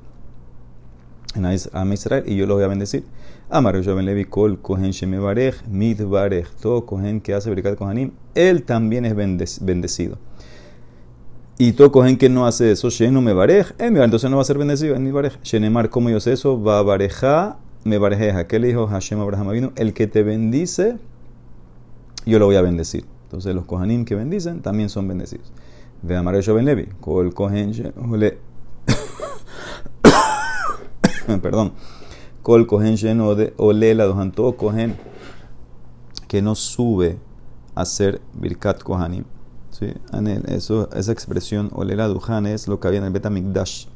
Am 1.73 1.93
Israel 1.93 2.23
y 2.27 2.35
yo 2.35 2.45
los 2.45 2.55
voy 2.55 2.63
a 2.63 2.67
bendecir. 2.67 3.03
Amar 3.49 3.75
Yoshua 3.75 3.95
Ben 3.95 4.05
Levi, 4.05 4.25
Kol 4.25 4.59
Kohen 4.61 4.91
Sheme 4.91 5.19
Barej, 5.19 5.55
Mid 5.69 6.01
Barej, 6.03 6.47
todo 6.61 6.85
Kohen 6.85 7.21
que 7.21 7.33
hace 7.33 7.49
Berikat 7.49 7.77
Kohanim, 7.77 8.11
él 8.35 8.63
también 8.63 9.05
es 9.05 9.15
bendecido. 9.15 10.17
Y 11.57 11.73
todo 11.73 11.91
cohen 11.91 12.17
que 12.17 12.27
no 12.27 12.47
hace 12.47 12.71
eso, 12.71 12.89
Shenu 12.89 13.21
me 13.21 13.33
barej, 13.33 13.67
eh, 13.77 13.91
entonces 13.93 14.31
no 14.31 14.37
va 14.37 14.41
a 14.41 14.45
ser 14.45 14.57
bendecido 14.57 14.95
en 14.95 15.03
mi 15.03 15.11
barej. 15.11 15.37
Shenemar, 15.43 15.91
¿cómo 15.91 16.09
yo 16.09 16.19
sé 16.19 16.33
eso? 16.33 16.59
Va 16.59 16.81
bareja, 16.81 17.59
me 17.83 17.99
barejeja. 17.99 18.47
¿Qué 18.47 18.57
le 18.57 18.69
dijo 18.69 18.87
Hashem 18.87 19.19
Abraham 19.19 19.51
vino? 19.51 19.71
El 19.75 19.93
que 19.93 20.07
te 20.07 20.23
bendice, 20.23 20.97
yo 22.25 22.39
lo 22.39 22.47
voy 22.47 22.55
a 22.55 22.63
bendecir. 22.63 23.05
Entonces 23.25 23.53
los 23.53 23.65
kohanim 23.65 24.05
que 24.05 24.15
bendicen 24.15 24.61
también 24.61 24.89
son 24.89 25.07
bendecidos. 25.07 25.53
Ve 26.01 26.17
a 26.17 26.23
Mario 26.23 26.55
Ben 26.55 26.65
Levi, 26.65 26.87
Kol 26.99 27.31
Kohen, 27.31 27.73
perdón, 31.39 31.71
Kol 32.41 32.67
Kohen 32.67 32.97
lleno 32.97 33.35
de 33.35 33.53
Olela, 33.57 34.05
dojan 34.05 34.31
todo 34.31 34.57
Kohen 34.57 34.97
que 36.27 36.41
no 36.41 36.55
sube 36.55 37.17
a 37.75 37.85
ser 37.85 38.21
Birkat 38.33 38.83
Kohanim 38.83 39.23
¿sí? 39.71 39.87
Eso, 40.47 40.89
esa 40.93 41.11
expresión, 41.11 41.69
Olela 41.73 42.07
Duhan, 42.07 42.45
es 42.45 42.67
lo 42.67 42.79
que 42.79 42.87
había 42.87 42.99
en 42.99 43.05
el 43.05 43.11
Betamikdash, 43.11 43.87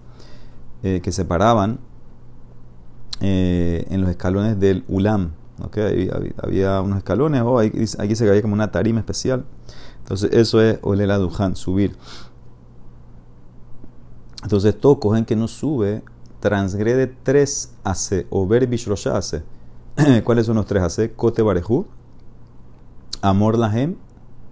eh, 0.83 1.01
que 1.03 1.11
separaban 1.11 1.79
eh, 3.21 3.85
en 3.89 4.01
los 4.01 4.09
escalones 4.09 4.59
del 4.59 4.83
Ulam. 4.87 5.33
¿okay? 5.63 6.09
Había, 6.41 6.81
unos 6.81 6.97
escalones, 6.97 7.41
o 7.43 7.59
aquí, 7.59 7.85
se 7.87 8.25
caía 8.25 8.41
como 8.41 8.53
una 8.53 8.71
tarima 8.71 8.99
especial. 8.99 9.45
Entonces, 9.99 10.31
eso 10.33 10.61
es 10.61 10.79
Olela 10.81 11.17
Duhan, 11.17 11.55
subir. 11.55 11.95
Entonces, 14.43 14.79
todo 14.79 14.99
cogen 14.99 15.25
que 15.25 15.35
no 15.35 15.47
sube 15.47 16.03
transgrede 16.45 17.07
tres 17.07 17.73
AC 17.83 18.27
o 18.29 18.45
ver 18.45 18.67
bishrosha 18.67 19.17
AC. 19.17 19.41
¿Cuáles 20.23 20.45
son 20.45 20.57
los 20.57 20.67
tres 20.67 20.83
AC? 20.83 21.15
Kote 21.15 21.41
Barehu, 21.41 21.87
Amor 23.23 23.57
Lahem 23.57 23.95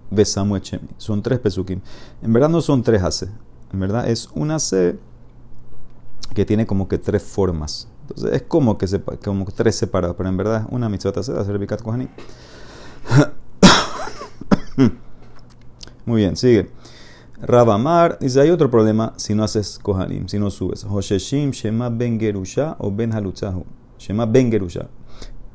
Besamu 0.10 0.56
Echemi. 0.56 0.90
Son 0.98 1.22
tres 1.22 1.38
pesukim. 1.38 1.82
En 2.24 2.34
verdad 2.34 2.50
no 2.50 2.62
son 2.62 2.82
tres 2.82 3.04
AC. 3.04 3.30
En 3.72 3.80
verdad 3.80 4.10
es 4.10 4.28
una 4.34 4.58
C 4.58 4.98
que 6.34 6.46
tiene 6.46 6.66
como 6.66 6.88
que 6.88 6.98
tres 6.98 7.22
formas. 7.22 7.88
Entonces 8.02 8.34
es 8.34 8.42
como 8.42 8.80
que, 8.80 8.88
se, 8.88 9.00
como 9.00 9.46
tres 9.46 9.76
separados, 9.76 10.16
pero 10.18 10.30
en 10.30 10.38
verdad 10.38 10.62
es 10.62 10.68
una 10.72 10.90
mitzvah 10.90 11.12
de 11.12 11.20
hacer 11.20 11.60
bikat 11.60 11.84
kohanim. 11.84 12.10
Muy 16.08 16.22
bien, 16.22 16.36
sigue. 16.36 16.72
Rabamar 17.46 18.18
dice: 18.20 18.40
hay 18.42 18.50
otro 18.50 18.72
problema 18.72 19.14
si 19.18 19.36
no 19.36 19.44
haces 19.44 19.80
kohanim, 19.82 20.28
si 20.28 20.40
no 20.40 20.50
subes. 20.50 20.86
Hosheshim, 20.86 21.52
Shema 21.52 21.90
Ben 21.90 22.20
Gerusha 22.20 22.76
o 22.80 22.90
Ben 22.90 23.12
Halutzahu. 23.12 23.66
Shema 24.00 24.26
Ben 24.26 24.50
Gerusha 24.50 24.88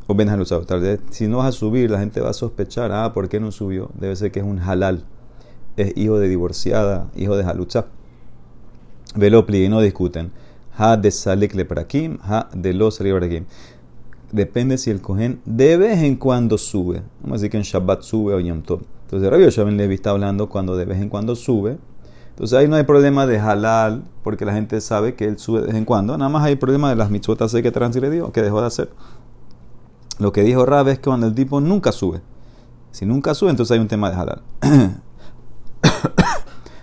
o 0.07 0.15
Ben 0.15 0.29
vez 0.29 1.01
si 1.11 1.29
no 1.29 1.39
vas 1.39 1.49
a 1.49 1.53
subir, 1.53 1.91
la 1.91 1.99
gente 1.99 2.23
va 2.23 2.31
a 2.31 2.33
sospechar, 2.33 2.93
ah, 2.93 3.13
¿por 3.13 3.29
qué 3.29 3.41
no 3.41 3.53
subió? 3.53 3.91
Debe 3.93 4.17
ser 4.17 4.33
que 4.33 4.41
es 4.41 4.47
un 4.47 4.59
halal. 4.59 5.05
Es 5.77 5.93
hijo 5.97 6.19
de 6.19 6.29
divorciada, 6.29 7.11
hijo 7.15 7.37
de 7.37 7.45
Halutza. 7.45 7.87
Velopli 9.15 9.65
y 9.65 9.69
no 9.69 9.83
discuten. 9.83 10.33
Ha 10.79 10.97
de 10.97 11.11
Salik 11.11 11.55
Leprakim, 11.55 12.19
ha 12.23 12.49
de 12.55 12.73
los 12.73 13.01
Ribrakim. 13.01 13.45
Depende 14.33 14.79
si 14.79 14.91
el 14.91 15.03
cohen 15.03 15.41
de 15.45 15.77
vez 15.77 16.03
en 16.03 16.17
cuando 16.17 16.57
sube. 16.57 17.03
Vamos 17.21 17.35
a 17.35 17.39
decir 17.41 17.51
que 17.51 17.57
en 17.59 17.63
Shabbat 17.65 18.03
sube 18.03 18.33
o 18.33 18.41
Yom 18.41 18.63
Tov. 18.63 18.81
Entonces 19.09 19.31
Rabbi 19.31 19.45
Yoshaben 19.45 19.79
Levi 19.79 19.95
está 19.95 20.11
hablando 20.11 20.51
cuando 20.51 20.77
de 20.77 20.85
vez 20.85 21.01
en 21.01 21.09
cuando 21.09 21.35
sube. 21.35 21.79
Entonces 22.29 22.59
ahí 22.59 22.69
no 22.69 22.77
hay 22.77 22.85
problema 22.85 23.25
de 23.25 23.39
halal, 23.39 24.05
porque 24.23 24.45
la 24.45 24.53
gente 24.53 24.83
sabe 24.83 25.15
que 25.15 25.25
él 25.25 25.39
sube 25.39 25.63
de 25.63 25.69
vez 25.69 25.77
en 25.77 25.87
cuando. 25.87 26.19
Nada 26.19 26.29
más 26.29 26.45
hay 26.45 26.57
problema 26.57 26.91
de 26.91 26.97
las 26.97 27.09
mitzvotas 27.09 27.55
que 27.55 27.73
transgredió, 27.73 28.33
que 28.33 28.43
dejó 28.43 28.61
de 28.61 28.67
hacer. 28.67 28.91
Lo 30.19 30.31
que 30.31 30.43
dijo 30.43 30.67
Rab 30.67 30.89
es 30.89 30.99
que 30.99 31.05
cuando 31.05 31.27
el 31.27 31.35
tipo 31.35 31.59
nunca 31.59 31.91
sube. 31.91 32.21
Si 32.91 33.07
nunca 33.07 33.33
sube, 33.33 33.49
entonces 33.49 33.73
hay 33.73 33.81
un 33.81 33.89
tema 33.89 34.11
de 34.11 34.17
halal. 34.17 34.43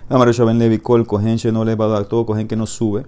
Ben 0.08 0.58
Levi 0.58 0.78
Kol 0.78 1.06
Kohen 1.06 1.38
no 1.52 1.64
le 1.64 1.76
va 1.76 1.84
a 1.84 1.88
dar 1.88 2.06
todo 2.06 2.26
Kohen 2.26 2.48
que 2.48 2.56
no 2.56 2.66
sube. 2.66 3.06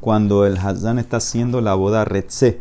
Cuando 0.00 0.46
el 0.46 0.58
Hazán 0.58 1.00
está 1.00 1.16
haciendo 1.16 1.60
la 1.60 1.74
boda 1.74 2.04
Retze. 2.04 2.60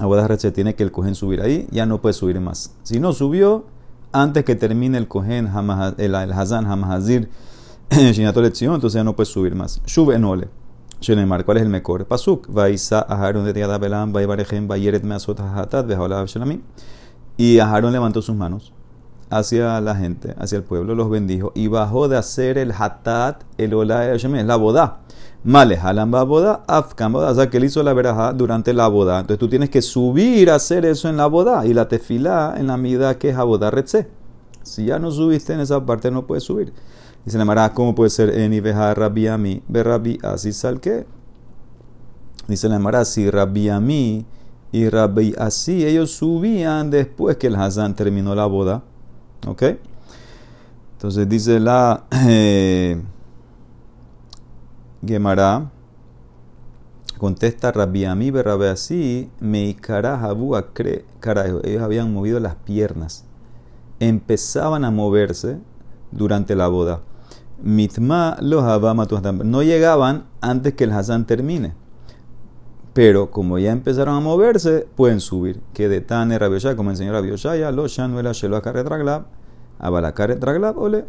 La 0.00 0.06
boda 0.06 0.26
Retze 0.26 0.50
tiene 0.50 0.74
que 0.74 0.82
el 0.82 0.90
Kohen 0.90 1.14
subir 1.14 1.42
ahí, 1.42 1.68
ya 1.70 1.86
no 1.86 2.00
puede 2.00 2.12
subir 2.12 2.40
más. 2.40 2.74
Si 2.82 2.98
no 2.98 3.12
subió, 3.12 3.66
antes 4.12 4.44
que 4.44 4.54
termine 4.54 4.98
el 4.98 5.08
Kohen, 5.08 5.48
el, 5.98 6.14
el 6.14 6.32
Hazán 6.32 6.66
Hamazir 6.66 7.28
Shinato 7.90 8.42
lección, 8.42 8.74
entonces 8.74 8.98
ya 8.98 9.04
no 9.04 9.16
puedes 9.16 9.28
subir 9.28 9.54
más. 9.54 9.80
Shuv 9.86 10.12
enole. 10.12 10.48
Shenemar, 11.00 11.44
¿cuál 11.44 11.58
es 11.58 11.62
el 11.62 11.68
mejor? 11.68 12.06
Pasuk. 12.06 12.48
Vaisa 12.48 13.00
Aharon 13.00 13.44
de 13.44 13.54
Tiada 13.54 13.78
Belam, 13.78 14.12
Vaibarejem, 14.12 14.66
Vayeret 14.66 15.04
Measot 15.04 15.38
Hatat, 15.40 15.86
Bejaola 15.86 16.24
Shalami. 16.26 16.60
Y 17.36 17.60
Aharon 17.60 17.92
levantó 17.92 18.20
sus 18.20 18.34
manos 18.34 18.72
hacia 19.30 19.80
la 19.80 19.94
gente, 19.94 20.34
hacia 20.38 20.56
el 20.56 20.64
pueblo, 20.64 20.94
los 20.94 21.10
bendijo 21.10 21.52
y 21.54 21.68
bajó 21.68 22.08
de 22.08 22.16
hacer 22.16 22.58
el 22.58 22.72
hatat, 22.72 23.42
el 23.58 23.70
de 23.70 24.44
la 24.44 24.56
boda. 24.56 25.00
Male, 25.44 25.76
halamba 25.76 26.24
boda, 26.24 26.64
afkan 26.66 27.12
boda. 27.12 27.30
O 27.30 27.34
sea, 27.34 27.48
que 27.48 27.58
él 27.58 27.64
hizo 27.64 27.82
la 27.82 27.92
veraja 27.92 28.32
durante 28.32 28.72
la 28.72 28.88
boda. 28.88 29.20
Entonces 29.20 29.38
tú 29.38 29.48
tienes 29.48 29.70
que 29.70 29.82
subir 29.82 30.50
a 30.50 30.56
hacer 30.56 30.84
eso 30.84 31.08
en 31.08 31.16
la 31.16 31.26
boda 31.26 31.64
y 31.64 31.74
la 31.74 31.88
tefilá 31.88 32.54
en 32.58 32.66
la 32.66 32.76
mida 32.76 33.18
que 33.18 33.30
es 33.30 33.36
boda 33.36 33.70
retze. 33.70 34.08
Si 34.62 34.86
ya 34.86 34.98
no 34.98 35.10
subiste 35.10 35.52
en 35.52 35.60
esa 35.60 35.84
parte, 35.86 36.10
no 36.10 36.26
puedes 36.26 36.44
subir. 36.44 36.72
Dice 37.24 37.38
la 37.38 37.44
Mara, 37.44 37.72
¿cómo 37.72 37.94
puede 37.94 38.10
ser 38.10 38.30
en 38.30 38.52
Ibeja 38.52 38.92
Rabbi 38.94 39.26
Ami? 39.28 39.62
Ve 39.68 39.82
Rabbi 39.82 40.18
Así 40.22 40.52
sal 40.52 40.80
qué. 40.80 41.06
Dice 42.46 42.68
la 42.68 42.78
Mara, 42.78 43.04
si 43.04 43.30
Rabbi 43.30 43.68
Ami 43.68 44.26
y 44.72 44.88
Rabbi 44.88 45.34
Así, 45.38 45.84
ellos 45.84 46.10
subían 46.10 46.90
después 46.90 47.36
que 47.36 47.46
el 47.46 47.56
Hazán 47.56 47.94
terminó 47.94 48.34
la 48.34 48.46
boda. 48.46 48.82
¿Ok? 49.46 49.62
Entonces 50.92 51.28
dice 51.28 51.60
la 51.60 52.04
eh, 52.26 53.00
Gemara, 55.04 55.70
contesta 57.18 57.70
Rabbi 57.72 58.04
Ami 58.04 58.30
Rabbi 58.30 58.64
Así, 58.66 59.30
Meikara 59.40 60.20
Habu 60.20 60.56
Akre, 60.56 61.04
carajo, 61.20 61.60
ellos 61.64 61.82
habían 61.82 62.12
movido 62.12 62.40
las 62.40 62.56
piernas, 62.56 63.24
empezaban 64.00 64.84
a 64.84 64.90
moverse 64.90 65.58
durante 66.10 66.56
la 66.56 66.68
boda. 66.68 67.02
Mitma 67.62 68.36
los 68.40 68.64
no 69.44 69.62
llegaban 69.62 70.26
antes 70.40 70.74
que 70.74 70.84
el 70.84 70.92
Hazán 70.92 71.26
termine. 71.26 71.74
Pero 72.92 73.30
como 73.30 73.58
ya 73.58 73.72
empezaron 73.72 74.16
a 74.16 74.20
moverse, 74.20 74.86
pueden 74.96 75.20
subir. 75.20 75.60
Que 75.72 75.88
de 75.88 76.00
Tane 76.00 76.38
Rabioshaya, 76.38 76.76
como 76.76 76.90
enseñó 76.90 77.12
Rabioshaya, 77.12 77.70
lo 77.70 77.86
Shanuela 77.86 78.32
Shelo 78.32 78.56
Akaret 78.56 78.86
Raglab, 78.86 79.26
Abalakaret 79.78 80.42
Raglab, 80.42 80.78
ole. 80.78 81.04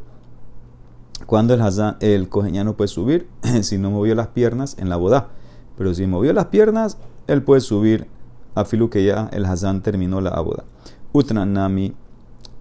Cuando 1.25 1.53
el 1.53 1.61
Hazán, 1.61 1.97
el 1.99 2.29
no 2.63 2.73
puede 2.75 2.87
subir 2.87 3.27
si 3.61 3.77
no 3.77 3.91
movió 3.91 4.15
las 4.15 4.27
piernas 4.27 4.75
en 4.79 4.89
la 4.89 4.95
boda. 4.95 5.29
Pero 5.77 5.93
si 5.93 6.07
movió 6.07 6.33
las 6.33 6.45
piernas, 6.45 6.97
él 7.27 7.43
puede 7.43 7.61
subir 7.61 8.07
a 8.55 8.65
filu 8.65 8.89
que 8.89 9.05
ya 9.05 9.29
el 9.31 9.45
Hazán 9.45 9.81
terminó 9.81 10.21
la 10.21 10.39
boda. 10.41 10.63
Utranami 11.11 11.93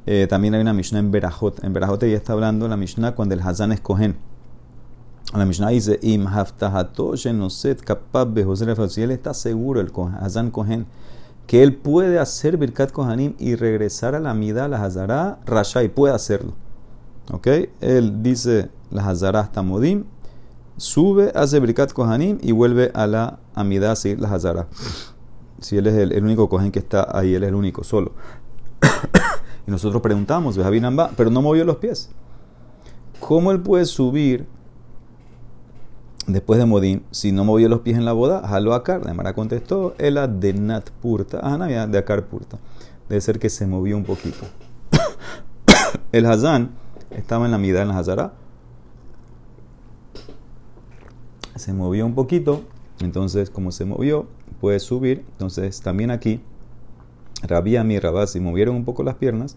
eh, 0.07 0.27
también 0.27 0.55
hay 0.55 0.63
una 0.63 0.73
Mishnah 0.73 1.01
en 1.01 1.11
Berajot. 1.11 1.63
En 1.63 1.75
Berajot 1.75 2.01
ya 2.01 2.17
está 2.17 2.33
hablando 2.33 2.67
la 2.67 2.79
Mishnah 2.79 3.15
cuando 3.15 3.35
el 3.35 3.43
Hazán 3.43 3.73
es 3.73 3.81
cohen. 3.81 4.17
La 5.35 5.45
Mishnah 5.45 5.69
dice, 5.69 5.99
Im 6.01 6.27
shenoset 7.15 7.85
Si 8.89 9.03
él 9.03 9.11
está 9.11 9.35
seguro, 9.35 9.83
el 9.83 9.93
Hazán 10.19 10.51
cohen, 10.51 10.87
que 11.47 11.63
él 11.63 11.75
puede 11.77 12.19
hacer 12.19 12.57
Birkat 12.57 12.93
Kohanim 12.93 13.35
y 13.39 13.55
regresar 13.55 14.15
a 14.15 14.21
la 14.21 14.33
Mida, 14.33 14.69
la 14.69 14.83
Hazara, 14.83 15.41
y 15.85 15.89
puede 15.89 16.15
hacerlo. 16.15 16.55
¿Ok? 17.33 17.47
Él 17.81 18.23
dice 18.23 18.71
la 18.91 19.07
Hazara 19.07 19.41
hasta 19.41 19.63
Modim, 19.63 20.05
sube, 20.77 21.33
hace 21.35 21.61
Birkat 21.61 21.93
Kohanim 21.93 22.39
y 22.41 22.53
vuelve 22.53 22.91
a 22.95 23.07
la 23.07 23.39
Amida 23.55 23.93
a 23.93 23.97
seguir 23.97 24.21
la 24.21 24.33
Hazara. 24.33 24.69
Si 25.61 25.77
él 25.77 25.87
es 25.89 25.95
el, 25.95 26.23
único 26.23 26.49
cohen 26.49 26.71
que 26.71 26.79
está 26.79 27.07
ahí, 27.17 27.35
él 27.35 27.43
es 27.43 27.49
el 27.49 27.55
único 27.55 27.85
solo. 27.85 28.13
Y 29.67 29.71
nosotros 29.71 30.01
preguntamos, 30.01 30.59
pero 31.15 31.31
no 31.31 31.43
movió 31.43 31.63
los 31.63 31.77
pies. 31.77 32.09
¿Cómo 33.21 33.53
él 33.53 33.61
puede 33.61 33.85
subir 33.85 34.47
después 36.27 36.59
de 36.59 36.65
Modín 36.65 37.05
si 37.11 37.33
no 37.33 37.45
movió 37.45 37.69
los 37.69 37.81
pies 37.81 37.99
en 37.99 38.07
la 38.07 38.15
boda? 38.15 38.49
Jaló 38.49 38.73
a 38.73 38.77
Akar. 38.77 39.15
Mara 39.15 39.35
contestó, 39.35 39.95
el 39.99 40.15
de 40.41 40.55
Nat 40.55 40.89
Purta. 41.03 41.41
Ah, 41.43 41.59
de 41.59 41.99
Akar 41.99 42.25
Purta. 42.25 42.59
Debe 43.11 43.21
ser 43.21 43.39
que 43.39 43.51
se 43.51 43.67
movió 43.67 43.99
un 43.99 44.05
poquito. 44.05 44.47
el 46.13 46.25
Hazán 46.25 46.71
estaba 47.11 47.45
en 47.45 47.51
la 47.51 47.59
mitad 47.59 47.83
en 47.83 47.89
la 47.89 47.99
Hazara. 47.99 48.33
Se 51.57 51.73
movió 51.73 52.07
un 52.07 52.15
poquito. 52.15 52.63
Entonces, 53.01 53.51
como 53.51 53.73
se 53.73 53.85
movió, 53.85 54.27
puede 54.61 54.81
subir. 54.81 55.25
Entonces, 55.33 55.81
también 55.81 56.11
aquí 56.11 56.41
Rabia 57.43 57.85
mi 57.85 57.99
Rabasi 57.99 58.41
movieron 58.41 58.75
un 58.75 58.85
poco 58.85 59.03
las 59.03 59.15
piernas, 59.15 59.57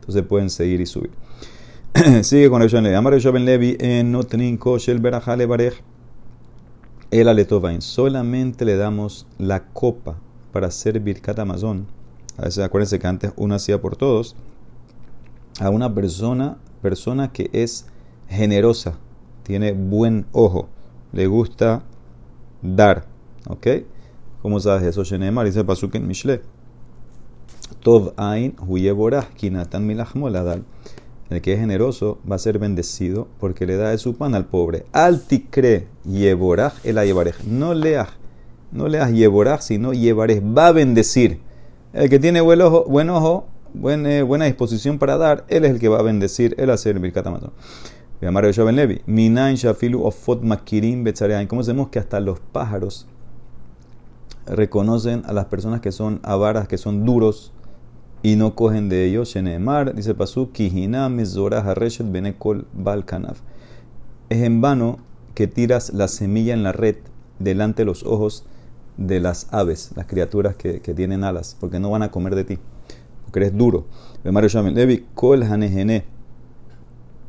entonces 0.00 0.22
pueden 0.24 0.50
seguir 0.50 0.80
y 0.80 0.86
subir. 0.86 1.10
Sigue 2.22 2.50
con 2.50 2.62
el 2.62 2.70
Levi. 2.70 2.94
Amar 2.94 3.20
Ben 3.20 3.44
Levi 3.44 3.76
en 3.80 4.56
Koshel 4.56 4.98
Barej. 5.00 5.82
El 7.10 7.28
Aletovain. 7.28 7.82
Solamente 7.82 8.64
le 8.64 8.76
damos 8.76 9.26
la 9.38 9.64
copa 9.64 10.16
para 10.52 10.68
hacer 10.68 10.98
Birkat 11.00 11.38
Amazon. 11.38 11.86
A 12.38 12.42
veces 12.42 12.64
acuérdense 12.64 12.98
que 12.98 13.06
antes 13.06 13.32
uno 13.36 13.54
hacía 13.54 13.80
por 13.80 13.96
todos. 13.96 14.34
A 15.60 15.70
una 15.70 15.94
persona, 15.94 16.56
persona 16.80 17.32
que 17.32 17.50
es 17.52 17.86
generosa, 18.28 18.98
tiene 19.42 19.72
buen 19.72 20.26
ojo, 20.32 20.68
le 21.12 21.26
gusta 21.26 21.82
dar. 22.62 23.06
¿Ok? 23.48 23.66
¿Cómo 24.40 24.60
sabes 24.60 24.84
eso? 24.84 25.04
Shenemar 25.04 25.46
dice 25.46 25.64
Pasuk 25.64 25.94
en 25.94 26.06
Mishle. 26.06 26.42
Tov 27.80 28.12
Ain 28.16 28.54
Huyeborah 28.66 29.28
Kinatan 29.36 29.86
Milachmoladal. 29.86 30.64
El 31.30 31.40
que 31.40 31.54
es 31.54 31.60
generoso 31.60 32.18
va 32.30 32.36
a 32.36 32.38
ser 32.38 32.58
bendecido 32.58 33.28
porque 33.40 33.66
le 33.66 33.76
da 33.76 33.90
de 33.90 33.98
su 33.98 34.16
pan 34.16 34.34
al 34.34 34.46
pobre. 34.46 34.84
Altikre 34.92 35.86
Yeborah 36.04 36.72
el 36.84 36.98
Ayebarej. 36.98 37.44
No 37.46 37.74
leas, 37.74 38.08
no 38.70 38.88
leas 38.88 39.12
Yeborah, 39.12 39.60
sino 39.60 39.92
Yebarej. 39.92 40.42
Va 40.42 40.68
a 40.68 40.72
bendecir. 40.72 41.40
El 41.92 42.08
que 42.08 42.18
tiene 42.18 42.40
buen 42.40 42.60
ojo, 42.60 42.84
buen 42.84 43.10
ojo 43.10 43.46
buena, 43.74 44.22
buena 44.24 44.44
disposición 44.46 44.98
para 44.98 45.16
dar, 45.16 45.44
él 45.48 45.64
es 45.64 45.70
el 45.72 45.78
que 45.78 45.88
va 45.88 45.98
a 45.98 46.02
bendecir, 46.02 46.54
él 46.58 46.70
hace 46.70 46.90
el 46.90 46.98
Birkat 46.98 47.26
Amazon. 47.26 47.52
Llamar 48.20 48.44
a 48.44 48.64
Ben 48.64 48.76
Levi. 48.76 49.00
¿Cómo 51.48 51.62
sabemos 51.62 51.88
que 51.88 51.98
hasta 51.98 52.20
los 52.20 52.38
pájaros 52.40 53.08
reconocen 54.46 55.22
a 55.26 55.32
las 55.32 55.46
personas 55.46 55.80
que 55.80 55.92
son 55.92 56.20
avaras, 56.22 56.68
que 56.68 56.78
son 56.78 57.04
duros? 57.04 57.52
y 58.22 58.36
no 58.36 58.54
cogen 58.54 58.88
de 58.88 59.04
ellos. 59.04 59.28
Shenemar, 59.34 59.94
dice 59.94 60.14
Pasú, 60.14 60.50
Hareshet. 60.54 62.06
Es 64.28 64.42
en 64.42 64.60
vano 64.60 64.98
que 65.34 65.46
tiras 65.46 65.92
la 65.92 66.08
semilla 66.08 66.54
en 66.54 66.62
la 66.62 66.72
red 66.72 66.96
delante 67.38 67.82
de 67.82 67.86
los 67.86 68.04
ojos 68.04 68.44
de 68.96 69.20
las 69.20 69.52
aves, 69.52 69.90
las 69.96 70.06
criaturas 70.06 70.54
que, 70.54 70.80
que 70.80 70.94
tienen 70.94 71.24
alas, 71.24 71.56
porque 71.58 71.80
no 71.80 71.90
van 71.90 72.02
a 72.02 72.10
comer 72.10 72.34
de 72.34 72.44
ti, 72.44 72.58
porque 73.32 73.46
eres 73.46 73.56
duro. 73.56 73.86
Levi, 74.22 75.06
Kol 75.14 75.42
Hanehene. 75.42 76.04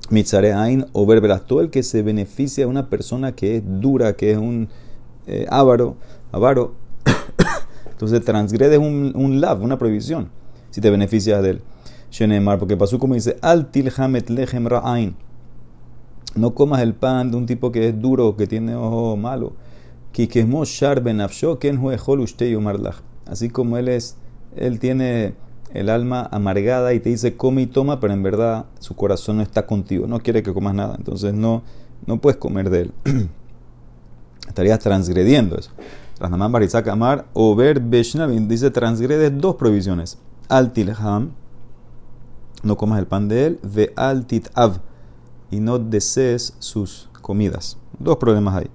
Mitzare 0.10 0.52
Ain 0.52 0.86
o 0.92 1.08
Todo 1.48 1.62
el 1.62 1.70
que 1.70 1.82
se 1.82 2.04
beneficia 2.04 2.66
de 2.66 2.70
una 2.70 2.90
persona 2.90 3.32
que 3.32 3.56
es 3.56 3.64
dura, 3.66 4.14
que 4.14 4.34
es 4.34 4.38
un 4.38 4.68
eh, 5.26 5.48
avaro, 5.50 5.96
avaro, 6.34 6.76
entonces 7.90 8.24
transgrede 8.26 8.78
un, 8.78 9.14
un 9.16 9.40
lav, 9.40 9.64
una 9.64 9.78
prohibición 9.78 10.30
si 10.74 10.82
te 10.82 10.90
beneficias 10.90 11.42
de 11.44 11.52
él. 11.52 11.62
Shenemar, 12.10 12.58
porque 12.58 12.76
pasó 12.76 12.98
como 12.98 13.14
dice, 13.14 13.38
Altil 13.42 13.92
hamet 13.96 14.30
lechem 14.30 14.66
ra'ain. 14.66 15.16
No 16.36 16.56
comas 16.56 16.82
el 16.82 16.96
pan 16.96 17.30
de 17.30 17.38
un 17.38 17.46
tipo 17.46 17.72
que 17.72 17.90
es 17.90 18.02
duro, 18.02 18.36
que 18.36 18.48
tiene 18.48 18.76
ojo 18.76 19.16
malo. 19.16 19.54
Así 23.26 23.50
como 23.50 23.78
él 23.78 23.88
es, 23.88 24.18
él 24.56 24.80
tiene 24.80 25.36
el 25.74 25.90
alma 25.90 26.30
amargada 26.32 26.94
y 26.94 27.00
te 27.00 27.10
dice 27.10 27.36
come 27.36 27.64
y 27.64 27.68
toma, 27.68 28.00
pero 28.00 28.14
en 28.14 28.24
verdad 28.24 28.66
su 28.80 28.96
corazón 28.96 29.38
no 29.38 29.44
está 29.44 29.66
contigo, 29.66 30.08
no 30.08 30.20
quiere 30.20 30.44
que 30.44 30.54
comas 30.54 30.76
nada, 30.76 30.96
entonces 30.98 31.34
no, 31.34 31.64
no 32.06 32.22
puedes 32.22 32.38
comer 32.38 32.70
de 32.70 32.82
él. 32.82 32.94
Estarías 34.48 34.80
transgrediendo 34.80 35.58
eso. 35.58 35.72
Rasnaman 36.20 36.52
Barizak 36.52 36.88
Amar, 36.88 37.26
Over 37.34 37.80
Beshnavin 37.80 38.48
dice 38.48 38.70
transgredes 38.70 39.36
dos 39.36 39.56
provisiones 39.56 40.20
altilham, 40.48 41.32
no 42.62 42.78
comas 42.78 43.00
el 43.00 43.08
pan 43.08 43.28
de 43.28 43.48
él, 43.48 43.60
ve 43.64 43.92
altit 43.96 44.50
av, 44.54 44.78
y 45.50 45.60
no 45.60 45.80
desees 45.80 46.54
sus 46.60 47.10
comidas. 47.22 47.78
Dos 47.98 48.18
problemas 48.18 48.56
hay. 48.56 48.70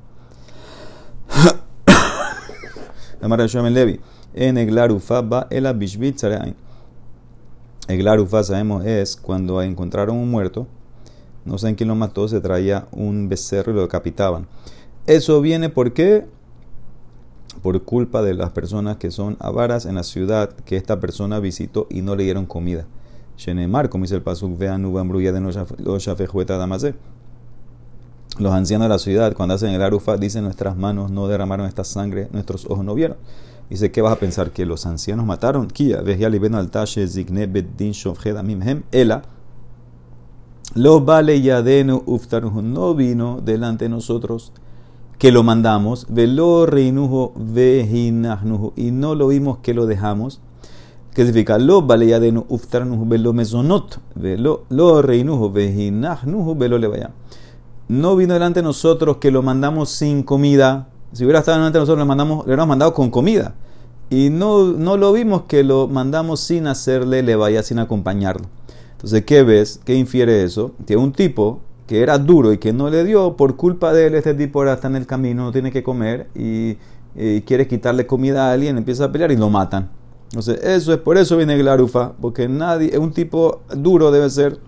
La 3.20 3.70
Levi, 3.70 4.00
en 4.34 4.58
Eglarufa 4.58 5.20
va 5.20 5.46
el 5.50 5.66
abishbit 5.66 6.18
Eglarufa 7.88 8.44
sabemos 8.44 8.84
es 8.84 9.16
cuando 9.16 9.62
encontraron 9.62 10.16
un 10.16 10.30
muerto, 10.30 10.66
no 11.44 11.56
sé 11.56 11.70
en 11.70 11.74
quién 11.74 11.88
lo 11.88 11.94
mató, 11.94 12.28
se 12.28 12.40
traía 12.40 12.86
un 12.92 13.28
becerro 13.28 13.72
y 13.72 13.74
lo 13.74 13.80
decapitaban. 13.82 14.46
Eso 15.06 15.40
viene 15.40 15.70
porque 15.70 16.26
por 17.62 17.82
culpa 17.82 18.22
de 18.22 18.34
las 18.34 18.50
personas 18.50 18.98
que 18.98 19.10
son 19.10 19.38
avaras 19.40 19.86
en 19.86 19.94
la 19.94 20.02
ciudad 20.02 20.50
que 20.50 20.76
esta 20.76 21.00
persona 21.00 21.40
visitó 21.40 21.86
y 21.88 22.02
no 22.02 22.14
le 22.14 22.24
dieron 22.24 22.44
comida. 22.44 22.86
El 23.46 23.70
los 28.38 28.52
ancianos 28.52 28.84
de 28.84 28.88
la 28.88 28.98
ciudad, 28.98 29.34
cuando 29.34 29.54
hacen 29.54 29.70
el 29.70 29.82
arufa, 29.82 30.16
dicen 30.16 30.44
nuestras 30.44 30.76
manos 30.76 31.10
no 31.10 31.26
derramaron 31.26 31.66
esta 31.66 31.82
sangre, 31.82 32.28
nuestros 32.32 32.66
ojos 32.66 32.84
no 32.84 32.94
vieron. 32.94 33.16
Dice, 33.70 33.90
¿qué 33.90 34.00
vas 34.00 34.12
a 34.12 34.18
pensar? 34.18 34.50
¿Que 34.50 34.64
los 34.64 34.86
ancianos 34.86 35.26
mataron? 35.26 35.68
Kia, 35.68 35.98
al 36.00 36.70
tashe 36.70 37.06
zigne 37.06 37.46
beddin 37.46 37.92
hem, 38.62 38.82
ela. 38.92 39.22
Lo 40.74 41.00
vale 41.00 41.40
yadenu 41.40 42.04
no 42.62 42.94
vino 42.94 43.40
delante 43.42 43.84
de 43.86 43.88
nosotros 43.88 44.52
que 45.18 45.32
lo 45.32 45.42
mandamos, 45.42 46.06
velo 46.08 46.64
reinujo 46.64 47.32
vejinahnujo, 47.36 48.72
y 48.76 48.92
no 48.92 49.14
lo 49.14 49.28
vimos 49.28 49.58
que 49.58 49.74
lo 49.74 49.86
dejamos. 49.86 50.40
¿Qué 51.12 51.24
significa? 51.24 51.58
Lo 51.58 51.82
vale 51.82 52.06
yadenu 52.06 52.46
uftarnujo 52.48 53.04
velo 53.06 53.32
mesonot, 53.32 53.98
velo 54.14 54.64
lo 54.68 55.02
reinujo 55.02 55.50
vejinahnujo 55.50 56.54
velo 56.54 56.78
le 56.78 56.86
vaya. 56.86 57.10
No 57.88 58.14
vino 58.14 58.34
delante 58.34 58.60
de 58.60 58.64
nosotros 58.64 59.16
que 59.16 59.30
lo 59.30 59.42
mandamos 59.42 59.90
sin 59.90 60.22
comida, 60.22 60.88
si 61.12 61.24
hubiera 61.24 61.40
estado 61.40 61.58
delante 61.58 61.78
de 61.78 61.82
nosotros, 61.82 61.98
lo 61.98 62.06
mandamos, 62.06 62.38
le 62.38 62.50
hubiéramos 62.50 62.68
mandado 62.68 62.94
con 62.94 63.10
comida. 63.10 63.54
Y 64.10 64.30
no, 64.30 64.72
no 64.72 64.96
lo 64.96 65.12
vimos 65.12 65.42
que 65.42 65.64
lo 65.64 65.86
mandamos 65.86 66.40
sin 66.40 66.66
hacerle 66.66 67.22
le 67.22 67.36
vaya, 67.36 67.62
sin 67.62 67.78
acompañarlo. 67.78 68.46
Entonces, 68.92 69.24
¿qué 69.24 69.42
ves? 69.42 69.80
¿Qué 69.84 69.94
infiere 69.94 70.42
eso? 70.42 70.72
Que 70.86 70.96
un 70.96 71.12
tipo 71.12 71.60
que 71.86 72.02
era 72.02 72.18
duro 72.18 72.52
y 72.52 72.58
que 72.58 72.72
no 72.72 72.90
le 72.90 73.02
dio, 73.04 73.36
por 73.36 73.56
culpa 73.56 73.92
de 73.92 74.06
él, 74.06 74.14
este 74.14 74.34
tipo 74.34 74.58
ahora 74.58 74.74
está 74.74 74.88
en 74.88 74.96
el 74.96 75.06
camino, 75.06 75.44
no 75.44 75.52
tiene 75.52 75.72
que 75.72 75.82
comer 75.82 76.28
y, 76.34 76.76
quiere 77.46 77.66
quitarle 77.66 78.06
comida 78.06 78.48
a 78.48 78.52
alguien, 78.52 78.78
empieza 78.78 79.06
a 79.06 79.10
pelear 79.10 79.32
y 79.32 79.36
lo 79.36 79.50
matan. 79.50 79.90
Entonces, 80.26 80.62
eso 80.62 80.92
es 80.92 80.98
por 80.98 81.16
eso 81.16 81.36
viene 81.36 81.54
el 81.54 81.66
arufa, 81.66 82.12
porque 82.20 82.46
nadie, 82.48 82.96
un 82.98 83.12
tipo 83.12 83.62
duro 83.74 84.12
debe 84.12 84.30
ser 84.30 84.60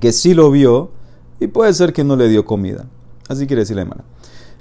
que 0.00 0.12
sí 0.12 0.34
lo 0.34 0.50
vio 0.50 0.90
y 1.38 1.46
puede 1.46 1.72
ser 1.72 1.94
que 1.94 2.04
no 2.04 2.16
le 2.16 2.28
dio 2.28 2.44
comida. 2.44 2.84
Así 3.28 3.46
quiere 3.46 3.60
decir 3.60 3.76
la 3.76 3.82
hermana. 3.82 4.04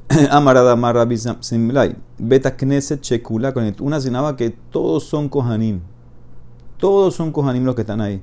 Amarada 0.32 0.76
Marra 0.76 1.08
Simlai. 1.42 1.96
Beta 2.18 2.56
Knesset 2.56 3.02
Chekula 3.02 3.54
con 3.54 3.76
una 3.80 4.02
sinaba 4.02 4.36
que 4.36 4.50
todos 4.50 5.04
son 5.04 5.30
Kohanim. 5.30 5.82
Todos 6.78 7.16
son 7.16 7.32
Kohanim 7.32 7.64
los 7.64 7.76
que 7.76 7.82
están 7.82 8.02
ahí. 8.02 8.22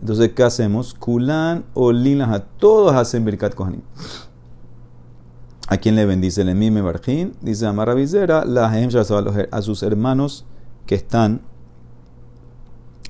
Entonces, 0.00 0.32
¿qué 0.32 0.42
hacemos? 0.42 0.94
Kulan 0.94 1.64
o 1.74 1.92
a 1.92 2.40
todos 2.40 2.94
hacen 2.94 3.24
Birkat 3.24 3.54
Kohanim. 3.54 3.82
¿A 5.68 5.76
quién 5.76 5.94
le 5.94 6.06
bendice? 6.06 6.44
Le 6.44 6.54
mime 6.54 6.82
Barjin. 6.82 7.34
Dice 7.40 7.66
Amarra 7.66 7.94
Vizera, 7.94 8.44
la 8.44 8.72
a 9.52 9.62
sus 9.62 9.82
hermanos 9.84 10.44
que 10.86 10.96
están 10.96 11.42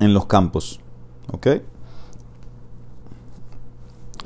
en 0.01 0.13
los 0.13 0.27
campos. 0.27 0.81
¿Ok? 1.33 1.47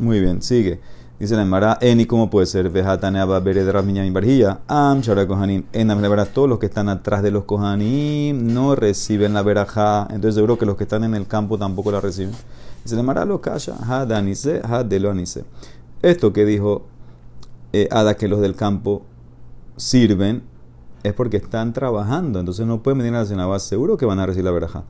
Muy 0.01 0.21
bien, 0.21 0.43
sigue. 0.43 0.81
Dice 1.19 1.35
la 1.35 1.43
Emara, 1.43 1.79
Eni, 1.81 2.05
¿cómo 2.05 2.29
puede 2.29 2.45
ser? 2.45 2.69
Vejataneaba 2.69 3.41
Beredra 3.41 3.81
Miñamin 3.81 4.13
Barjilla, 4.13 4.61
Am 4.69 5.01
Shara 5.01 5.27
Kohanim. 5.27 5.65
En 5.73 5.89
la 5.89 6.25
todos 6.27 6.47
los 6.47 6.59
que 6.59 6.67
están 6.67 6.91
atrás 6.91 7.23
de 7.23 7.31
los 7.31 7.45
Kohanim 7.45 8.53
no 8.53 8.75
reciben 8.75 9.33
la 9.33 9.43
verajá. 9.43 10.09
Entonces, 10.11 10.35
seguro 10.35 10.59
que 10.59 10.67
los 10.67 10.77
que 10.77 10.85
están 10.85 11.05
en 11.05 11.15
el 11.15 11.27
campo 11.27 11.57
tampoco 11.57 11.91
la 11.91 12.03
reciben. 12.03 12.35
Dice 12.85 12.97
la 12.97 13.01
Emara, 13.01 13.25
lo 13.25 13.41
calla, 13.41 13.77
ha 13.89 14.05
danise, 14.05 14.61
ha 14.63 14.85
de 14.85 15.01
lo 15.01 15.11
anise. 15.11 15.45
Esto 16.03 16.35
que 16.35 16.45
dijo 16.45 16.85
eh, 17.73 17.89
Ada, 17.91 18.19
que 18.19 18.29
los 18.29 18.43
del 18.43 18.55
campo 18.55 19.01
sirven, 19.79 20.43
es 21.03 21.15
porque 21.15 21.39
están 21.39 21.73
trabajando. 21.73 22.41
Entonces, 22.41 22.67
no 22.67 22.83
pueden 22.83 22.99
venir 22.99 23.15
a 23.15 23.21
la 23.21 23.25
Senabá, 23.25 23.59
seguro 23.59 23.97
que 23.97 24.05
van 24.05 24.19
a 24.19 24.27
recibir 24.27 24.45
la 24.45 24.51
verajá 24.51 24.85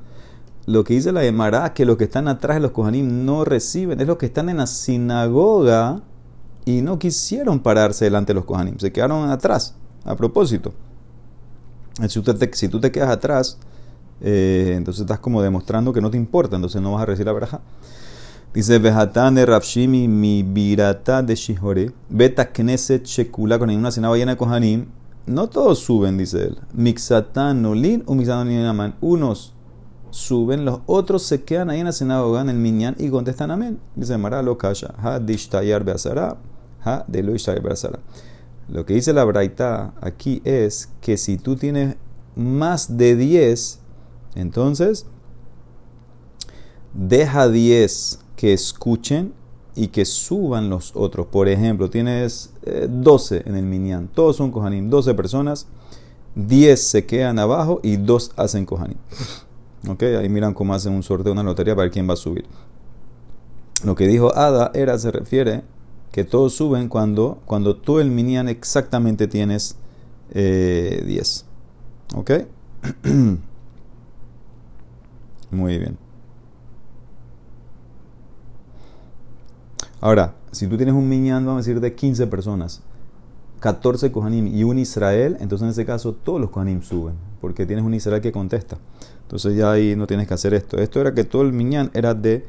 lo 0.67 0.83
que 0.83 0.95
dice 0.95 1.13
la 1.13 1.25
Emara, 1.25 1.73
que 1.73 1.85
los 1.85 1.97
que 1.97 2.03
están 2.03 2.27
atrás 2.27 2.57
de 2.57 2.61
los 2.61 2.73
Kohanim 2.73 3.25
no 3.25 3.45
reciben, 3.45 4.01
es 4.01 4.07
los 4.09 4.17
que 4.17 4.27
están 4.27 4.49
en 4.49 4.57
la 4.57 4.67
sinagoga 4.67 6.03
y 6.67 6.83
no 6.83 6.99
quisieron 6.99 7.61
pararse 7.61 8.05
delante 8.05 8.33
de 8.33 8.35
los 8.35 8.45
Kohanim, 8.45 8.77
se 8.79 8.93
quedaron 8.93 9.31
atrás, 9.31 9.75
a 10.05 10.15
propósito. 10.17 10.75
Si, 12.09 12.69
tú 12.69 12.81
te 12.81 12.93
quedas 12.93 13.09
atrás, 13.09 13.57
eh, 14.21 14.75
entonces 14.77 15.03
estás 15.03 15.21
como 15.21 15.41
demostrando 15.41 15.95
que 15.95 16.03
no 16.03 16.11
te 16.11 16.19
importa, 16.19 16.57
entonces 16.57 16.83
no 16.83 16.93
vas 16.93 17.03
a 17.03 17.07
recibir 17.07 17.27
la 17.27 17.33
veraja. 17.33 17.61
Dice, 18.53 18.79
Vejatán 18.79 19.37
de 19.37 19.47
Rafshimi, 19.47 20.09
mi 20.09 20.43
birata 20.43 21.23
de 21.23 21.37
Shihore, 21.37 21.93
Beta 22.09 22.53
Knesset 22.53 23.05
Shekula, 23.05 23.59
con 23.59 23.71
una 23.71 23.91
sinagoga 23.91 24.19
llena 24.19 24.33
de 24.33 24.39
Kohanim, 24.39 24.87
no 25.27 25.49
todos 25.49 25.79
suben, 25.79 26.19
dice 26.19 26.45
él. 26.45 26.59
Mixatán 26.73 27.63
Nolin 27.63 28.03
o 28.07 28.15
Mixatán 28.15 28.95
Unos 29.01 29.55
suben, 30.11 30.65
los 30.65 30.81
otros 30.87 31.23
se 31.23 31.43
quedan 31.43 31.71
ahí 31.71 31.81
en 31.81 31.87
la 31.87 31.93
sinagoga, 31.93 32.41
en 32.41 32.49
el 32.49 32.57
minyan, 32.57 32.97
y 32.99 33.09
contestan 33.09 33.51
amén. 33.51 33.79
Dice 33.95 34.17
Mara 34.19 34.43
lo 34.43 34.59
kasha, 34.59 34.95
ha 34.99 35.19
dishtayar 35.19 35.85
beasara, 35.85 36.37
ha 36.87 37.05
de 37.07 37.23
lo 37.23 37.33
beasara. 37.63 37.99
Lo 38.69 38.87
que 38.87 38.95
dice 38.95 39.13
la 39.13 39.25
braita 39.25 39.95
aquí 40.01 40.41
es 40.45 40.89
que 41.01 41.17
si 41.17 41.37
tú 41.37 41.57
tienes 41.57 41.97
más 42.35 42.97
de 42.97 43.17
10, 43.17 43.81
entonces 44.35 45.07
deja 46.95 47.49
10 47.49 48.21
que 48.37 48.53
escuchen 48.53 49.33
y 49.75 49.89
que 49.89 50.05
suban 50.05 50.71
los 50.71 50.97
otros. 50.97 51.27
Por 51.27 51.49
ejemplo, 51.49 51.91
tienes 51.91 52.53
12 52.89 53.37
eh, 53.37 53.43
en 53.47 53.57
el 53.57 53.65
minyan, 53.65 54.09
todos 54.09 54.37
son 54.37 54.51
kohanim, 54.51 54.89
12 54.89 55.15
personas, 55.15 55.67
10 56.35 56.81
se 56.81 57.07
quedan 57.07 57.39
abajo 57.39 57.81
y 57.83 57.97
2 57.97 58.33
hacen 58.37 58.65
kohanim. 58.65 58.99
Ahí 60.19 60.29
miran 60.29 60.55
cómo 60.55 60.75
hacen 60.75 60.93
un 60.93 61.03
sorteo, 61.03 61.33
una 61.33 61.43
lotería 61.43 61.75
para 61.75 61.85
ver 61.85 61.93
quién 61.93 62.09
va 62.09 62.15
a 62.15 62.17
subir. 62.17 62.47
Lo 63.85 63.95
que 63.95 64.09
dijo 64.09 64.35
Ada 64.35 64.73
era, 64.75 64.99
se 64.99 65.11
refiere 65.13 65.63
que 66.13 66.25
todos 66.25 66.55
suben 66.55 66.89
cuando, 66.89 67.41
cuando 67.45 67.77
tú 67.77 67.99
el 67.99 68.11
minian 68.11 68.49
exactamente 68.49 69.29
tienes 69.29 69.77
10. 70.33 70.35
Eh, 70.35 71.45
¿Ok? 72.15 72.31
Muy 75.51 75.79
bien. 75.79 75.99
Ahora, 80.01 80.35
si 80.53 80.67
tú 80.67 80.77
tienes 80.77 80.95
un 80.95 81.09
minian, 81.09 81.45
vamos 81.45 81.65
a 81.65 81.69
decir, 81.69 81.81
de 81.81 81.95
15 81.95 82.27
personas, 82.27 82.83
14 83.61 84.13
Kohanim 84.13 84.47
y 84.47 84.65
un 84.65 84.79
Israel, 84.79 85.37
entonces 85.41 85.65
en 85.65 85.71
ese 85.71 85.87
caso 85.87 86.13
todos 86.13 86.41
los 86.41 86.51
Kohanim 86.51 86.83
suben, 86.83 87.15
porque 87.41 87.67
tienes 87.67 87.85
un 87.85 87.95
Israel 87.95 88.21
que 88.21 88.33
contesta. 88.33 88.79
Entonces 89.23 89.57
ya 89.57 89.73
ahí 89.73 89.97
no 89.97 90.07
tienes 90.07 90.29
que 90.29 90.35
hacer 90.35 90.55
esto. 90.55 90.79
Esto 90.79 91.01
era 91.01 91.15
que 91.15 91.25
todo 91.25 91.43
el 91.43 91.53
miñán 91.53 91.91
era 91.95 92.15
de 92.15 92.45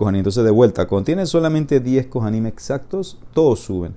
Kohanim. 0.00 0.20
Entonces 0.20 0.42
de 0.42 0.50
vuelta, 0.50 0.86
cuando 0.86 1.04
tienes 1.04 1.28
solamente 1.28 1.78
10 1.78 2.06
Kohanim 2.06 2.46
exactos, 2.46 3.18
todos 3.34 3.60
suben. 3.60 3.94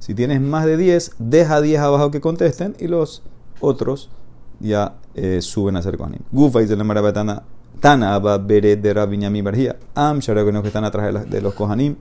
Si 0.00 0.12
tienes 0.12 0.40
más 0.40 0.66
de 0.66 0.76
10, 0.76 1.12
deja 1.20 1.60
10 1.60 1.80
abajo 1.80 2.10
que 2.10 2.20
contesten 2.20 2.74
y 2.80 2.88
los 2.88 3.22
otros 3.60 4.10
ya 4.58 4.96
eh, 5.14 5.40
suben 5.40 5.76
a 5.76 5.82
ser 5.82 5.96
Kohanim. 5.96 6.22
Gufa 6.32 6.58
dice 6.58 6.74
la 6.74 6.82
marabatana. 6.82 7.44
Tana 7.78 8.14
Abba 8.14 8.38
Bere 8.38 8.76
de 8.76 8.94
Rabiñami 8.94 9.42
Barjía. 9.42 9.76
Am 9.94 10.18
que 10.18 10.66
están 10.66 10.84
atrás 10.84 11.30
de, 11.30 11.40
los 11.40 11.54
Kohanim. 11.54 11.94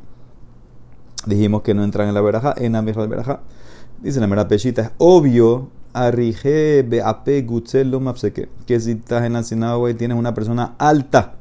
Dijimos 1.27 1.61
que 1.61 1.75
no 1.75 1.83
entran 1.83 2.07
en 2.07 2.15
la 2.15 2.21
veraja, 2.21 2.55
en 2.57 2.73
la 2.73 2.81
veraja. 2.81 3.41
Dice 4.01 4.19
la 4.19 4.27
mera 4.27 4.47
pechita, 4.47 4.81
es 4.81 4.91
obvio 4.97 5.69
Arije 5.93 6.83
beape 6.83 7.45
Que 8.65 8.79
si 8.79 8.91
estás 8.91 9.23
en 9.23 9.33
la 9.33 9.43
sinagoga 9.43 9.91
y 9.91 9.93
tienes 9.93 10.17
una 10.17 10.33
persona 10.33 10.73
alta 10.79 11.35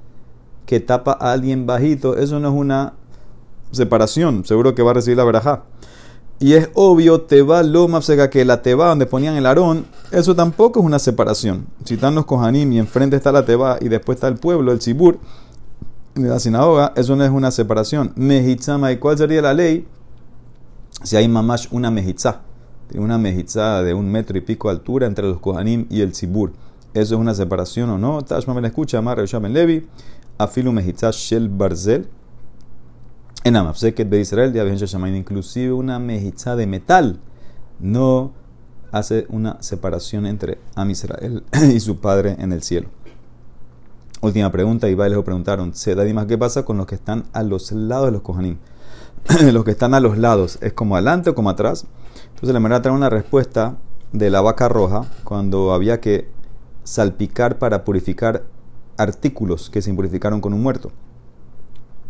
que 0.66 0.80
tapa 0.80 1.12
a 1.12 1.32
alguien 1.32 1.66
bajito, 1.66 2.16
eso 2.16 2.40
no 2.40 2.48
es 2.48 2.54
una 2.54 2.94
separación. 3.70 4.44
Seguro 4.44 4.74
que 4.74 4.82
va 4.82 4.92
a 4.92 4.94
recibir 4.94 5.16
la 5.16 5.24
verajá. 5.24 5.64
Y 6.38 6.54
es 6.54 6.70
obvio, 6.74 7.20
te 7.20 7.42
va 7.42 7.62
lo 7.62 7.86
mafseka, 7.86 8.28
que 8.28 8.44
la 8.44 8.62
teba 8.62 8.88
donde 8.88 9.06
ponían 9.06 9.36
el 9.36 9.46
arón, 9.46 9.86
eso 10.10 10.34
tampoco 10.34 10.80
es 10.80 10.86
una 10.86 10.98
separación. 10.98 11.66
Si 11.84 11.94
están 11.94 12.14
los 12.16 12.26
kohanim 12.26 12.72
y 12.72 12.78
enfrente 12.78 13.16
está 13.16 13.30
la 13.30 13.44
teba 13.44 13.78
y 13.80 13.88
después 13.88 14.16
está 14.16 14.28
el 14.28 14.34
pueblo, 14.34 14.72
el 14.72 14.80
sibur, 14.80 15.18
de 16.14 16.28
la 16.28 16.40
sinagoga, 16.40 16.92
eso 16.96 17.14
no 17.16 17.24
es 17.24 17.30
una 17.30 17.50
separación. 17.50 18.12
Mehitzama, 18.16 18.92
¿y 18.92 18.98
cuál 18.98 19.16
sería 19.18 19.40
la 19.40 19.54
ley? 19.54 19.86
Si 21.04 21.16
hay 21.16 21.28
mamash 21.28 21.68
una 21.70 21.90
mejitza 21.90 22.40
una 22.98 23.18
mejizada 23.18 23.82
de 23.82 23.94
un 23.94 24.10
metro 24.10 24.36
y 24.36 24.40
pico 24.40 24.68
de 24.68 24.74
altura 24.74 25.06
entre 25.06 25.26
los 25.26 25.38
Kohanim 25.38 25.86
y 25.90 26.00
el 26.00 26.14
Sibur. 26.14 26.52
¿Eso 26.94 27.14
es 27.14 27.20
una 27.20 27.34
separación 27.34 27.90
o 27.90 27.98
no? 27.98 28.22
Tashma 28.22 28.54
me 28.54 28.66
escucha, 28.66 28.98
Amar 28.98 29.18
Levi, 29.18 29.86
Afilu 30.42 30.72
mejizá 30.72 31.10
Shel 31.10 31.48
Barzel. 31.48 32.08
En 33.44 33.56
Amapseket 33.56 34.08
de 34.08 34.20
Israel, 34.20 34.52
llaman 34.86 35.16
inclusive 35.16 35.72
una 35.72 35.98
mejizá 35.98 36.56
de 36.56 36.66
metal. 36.66 37.18
No 37.80 38.32
hace 38.92 39.26
una 39.28 39.60
separación 39.62 40.26
entre 40.26 40.58
Am 40.74 40.90
Israel 40.90 41.42
y 41.74 41.80
su 41.80 41.98
padre 41.98 42.36
en 42.38 42.52
el 42.52 42.62
cielo. 42.62 42.88
Última 44.20 44.52
pregunta, 44.52 44.88
y 44.88 44.94
les 44.94 45.18
preguntaron, 45.24 45.72
¿qué 46.28 46.38
pasa 46.38 46.64
con 46.64 46.76
los 46.76 46.86
que 46.86 46.94
están 46.94 47.24
a 47.32 47.42
los 47.42 47.72
lados 47.72 48.06
de 48.06 48.12
los 48.12 48.22
Kohanim? 48.22 48.58
los 49.52 49.64
que 49.64 49.72
están 49.72 49.94
a 49.94 50.00
los 50.00 50.16
lados, 50.18 50.58
¿es 50.60 50.72
como 50.72 50.94
adelante 50.94 51.30
o 51.30 51.34
como 51.34 51.50
atrás? 51.50 51.86
Entonces 52.28 52.52
la 52.52 52.60
manera 52.60 52.82
trae 52.82 52.94
una 52.94 53.10
respuesta 53.10 53.76
de 54.12 54.30
la 54.30 54.40
vaca 54.40 54.68
roja 54.68 55.06
cuando 55.24 55.72
había 55.72 56.00
que 56.00 56.28
salpicar 56.84 57.58
para 57.58 57.84
purificar 57.84 58.44
artículos 58.96 59.70
que 59.70 59.82
se 59.82 59.90
impurificaron 59.90 60.40
con 60.40 60.52
un 60.52 60.62
muerto. 60.62 60.90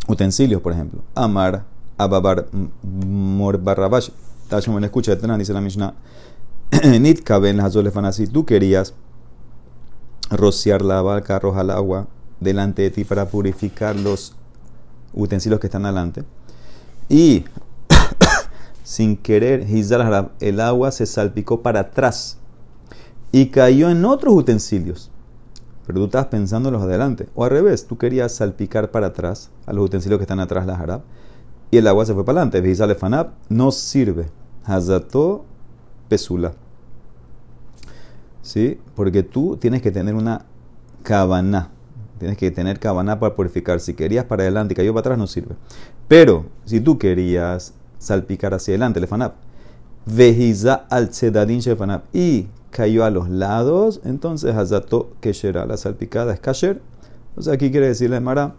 Utensilios, 0.09 0.61
por 0.61 0.73
ejemplo. 0.73 1.03
Amar 1.15 1.65
Ababar 1.99 2.49
Mor 2.83 3.59
Barrabash. 3.59 4.11
Tashman 4.49 4.85
escucha, 4.85 5.15
dice 5.15 5.53
la 5.53 5.61
Mishnah. 5.61 5.95
Nitka 7.01 7.39
ben 7.39 7.61
Si 8.13 8.27
tú 8.27 8.45
querías 8.45 8.95
rociar 10.31 10.83
la 10.83 11.03
barca, 11.03 11.37
arrojar 11.37 11.61
al 11.63 11.71
agua 11.71 12.09
delante 12.41 12.83
de 12.83 12.91
ti 12.91 13.05
para 13.05 13.27
purificar 13.27 13.95
los 13.97 14.35
utensilios 15.15 15.61
que 15.61 15.69
están 15.69 15.85
delante. 15.85 16.25
Y 17.09 17.45
sin 18.83 19.17
querer, 19.17 19.67
el 20.41 20.61
agua 20.61 20.91
se 20.91 21.07
salpicó 21.07 21.63
para 21.63 21.81
atrás 21.81 22.39
y 23.31 23.47
cayó 23.47 23.91
en 23.91 24.05
otros 24.05 24.35
utensilios. 24.35 25.12
Pero 25.87 25.99
tú 25.99 26.05
estabas 26.07 26.29
pensando 26.29 26.69
en 26.69 26.75
los 26.75 26.83
adelante. 26.83 27.29
O 27.35 27.45
al 27.45 27.51
revés, 27.51 27.87
tú 27.87 27.99
querías 27.99 28.33
salpicar 28.33 28.91
para 28.91 29.09
atrás 29.09 29.51
a 29.67 29.73
los 29.73 29.85
utensilios 29.85 30.19
que 30.19 30.25
están 30.25 30.41
atrás 30.41 30.67
la 30.67 30.77
jarab 30.77 31.03
y 31.73 31.79
el 31.79 31.87
agua 31.87 32.05
se 32.05 32.15
fue 32.15 32.25
para 32.25 32.41
adelante. 32.41 32.61
Vizale 32.61 32.95
fanab 32.95 33.31
no 33.49 33.73
sirve. 33.73 34.27
Hazato 34.65 35.45
pesula. 36.09 36.53
¿Sí? 38.43 38.79
Porque 38.95 39.23
tú 39.23 39.57
tienes 39.57 39.81
que 39.81 39.91
tener 39.91 40.15
una 40.15 40.45
cabana. 41.03 41.71
Tienes 42.19 42.37
que 42.37 42.51
tener 42.51 42.79
cabana 42.79 43.19
para 43.19 43.35
purificar. 43.35 43.81
Si 43.81 43.95
querías 43.95 44.27
para 44.27 44.43
adelante 44.43 44.75
y 44.75 44.77
cayó 44.77 44.93
para 44.93 45.01
atrás, 45.01 45.19
no 45.19 45.27
sirve. 45.27 45.57
Pero 46.09 46.45
si 46.67 46.81
tú 46.81 46.99
querías 46.99 47.73
salpicar 47.99 48.53
hacia 48.53 48.73
adelante, 48.73 49.01
le 49.01 49.07
fanab. 49.07 49.33
Vejiza 50.07 50.87
al 50.91 51.11
shefanab. 51.11 52.03
Y 52.13 52.49
cayó 52.71 53.05
a 53.05 53.11
los 53.11 53.29
lados, 53.29 54.01
entonces 54.05 54.55
Hazato 54.55 55.13
Keshera, 55.21 55.67
la 55.67 55.77
salpicada 55.77 56.33
es 56.33 56.41
Kasher. 56.41 56.81
O 57.37 57.51
aquí 57.51 57.71
quiere 57.71 57.89
decirle 57.89 58.21
Mara 58.21 58.55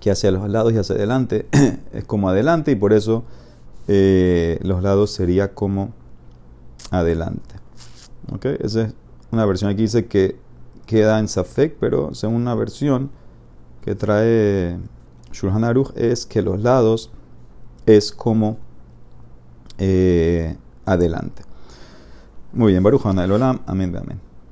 que 0.00 0.10
hacia 0.10 0.30
los 0.30 0.48
lados 0.48 0.72
y 0.72 0.78
hacia 0.78 0.94
adelante 0.94 1.46
es 1.92 2.04
como 2.04 2.28
adelante 2.28 2.70
y 2.70 2.76
por 2.76 2.92
eso 2.92 3.24
eh, 3.88 4.58
los 4.62 4.82
lados 4.82 5.10
sería 5.10 5.52
como 5.54 5.92
adelante. 6.90 7.56
¿Ok? 8.32 8.46
Esa 8.60 8.82
es 8.82 8.94
una 9.32 9.44
versión 9.44 9.70
aquí 9.70 9.82
dice 9.82 10.06
que 10.06 10.36
queda 10.86 11.18
en 11.18 11.28
Safek, 11.28 11.76
pero 11.78 12.14
según 12.14 12.36
una 12.36 12.54
versión 12.54 13.10
que 13.84 13.94
trae 13.94 14.78
Shulhan 15.32 15.64
Aruch 15.64 15.92
es 15.96 16.26
que 16.26 16.42
los 16.42 16.60
lados 16.60 17.10
es 17.86 18.12
como 18.12 18.58
eh, 19.80 20.56
adelante. 20.84 21.42
Muy 22.52 22.72
bien, 22.72 22.82
Baruch 22.82 23.04
Olam, 23.06 23.60
amén, 23.66 23.96
amén. 23.96 24.29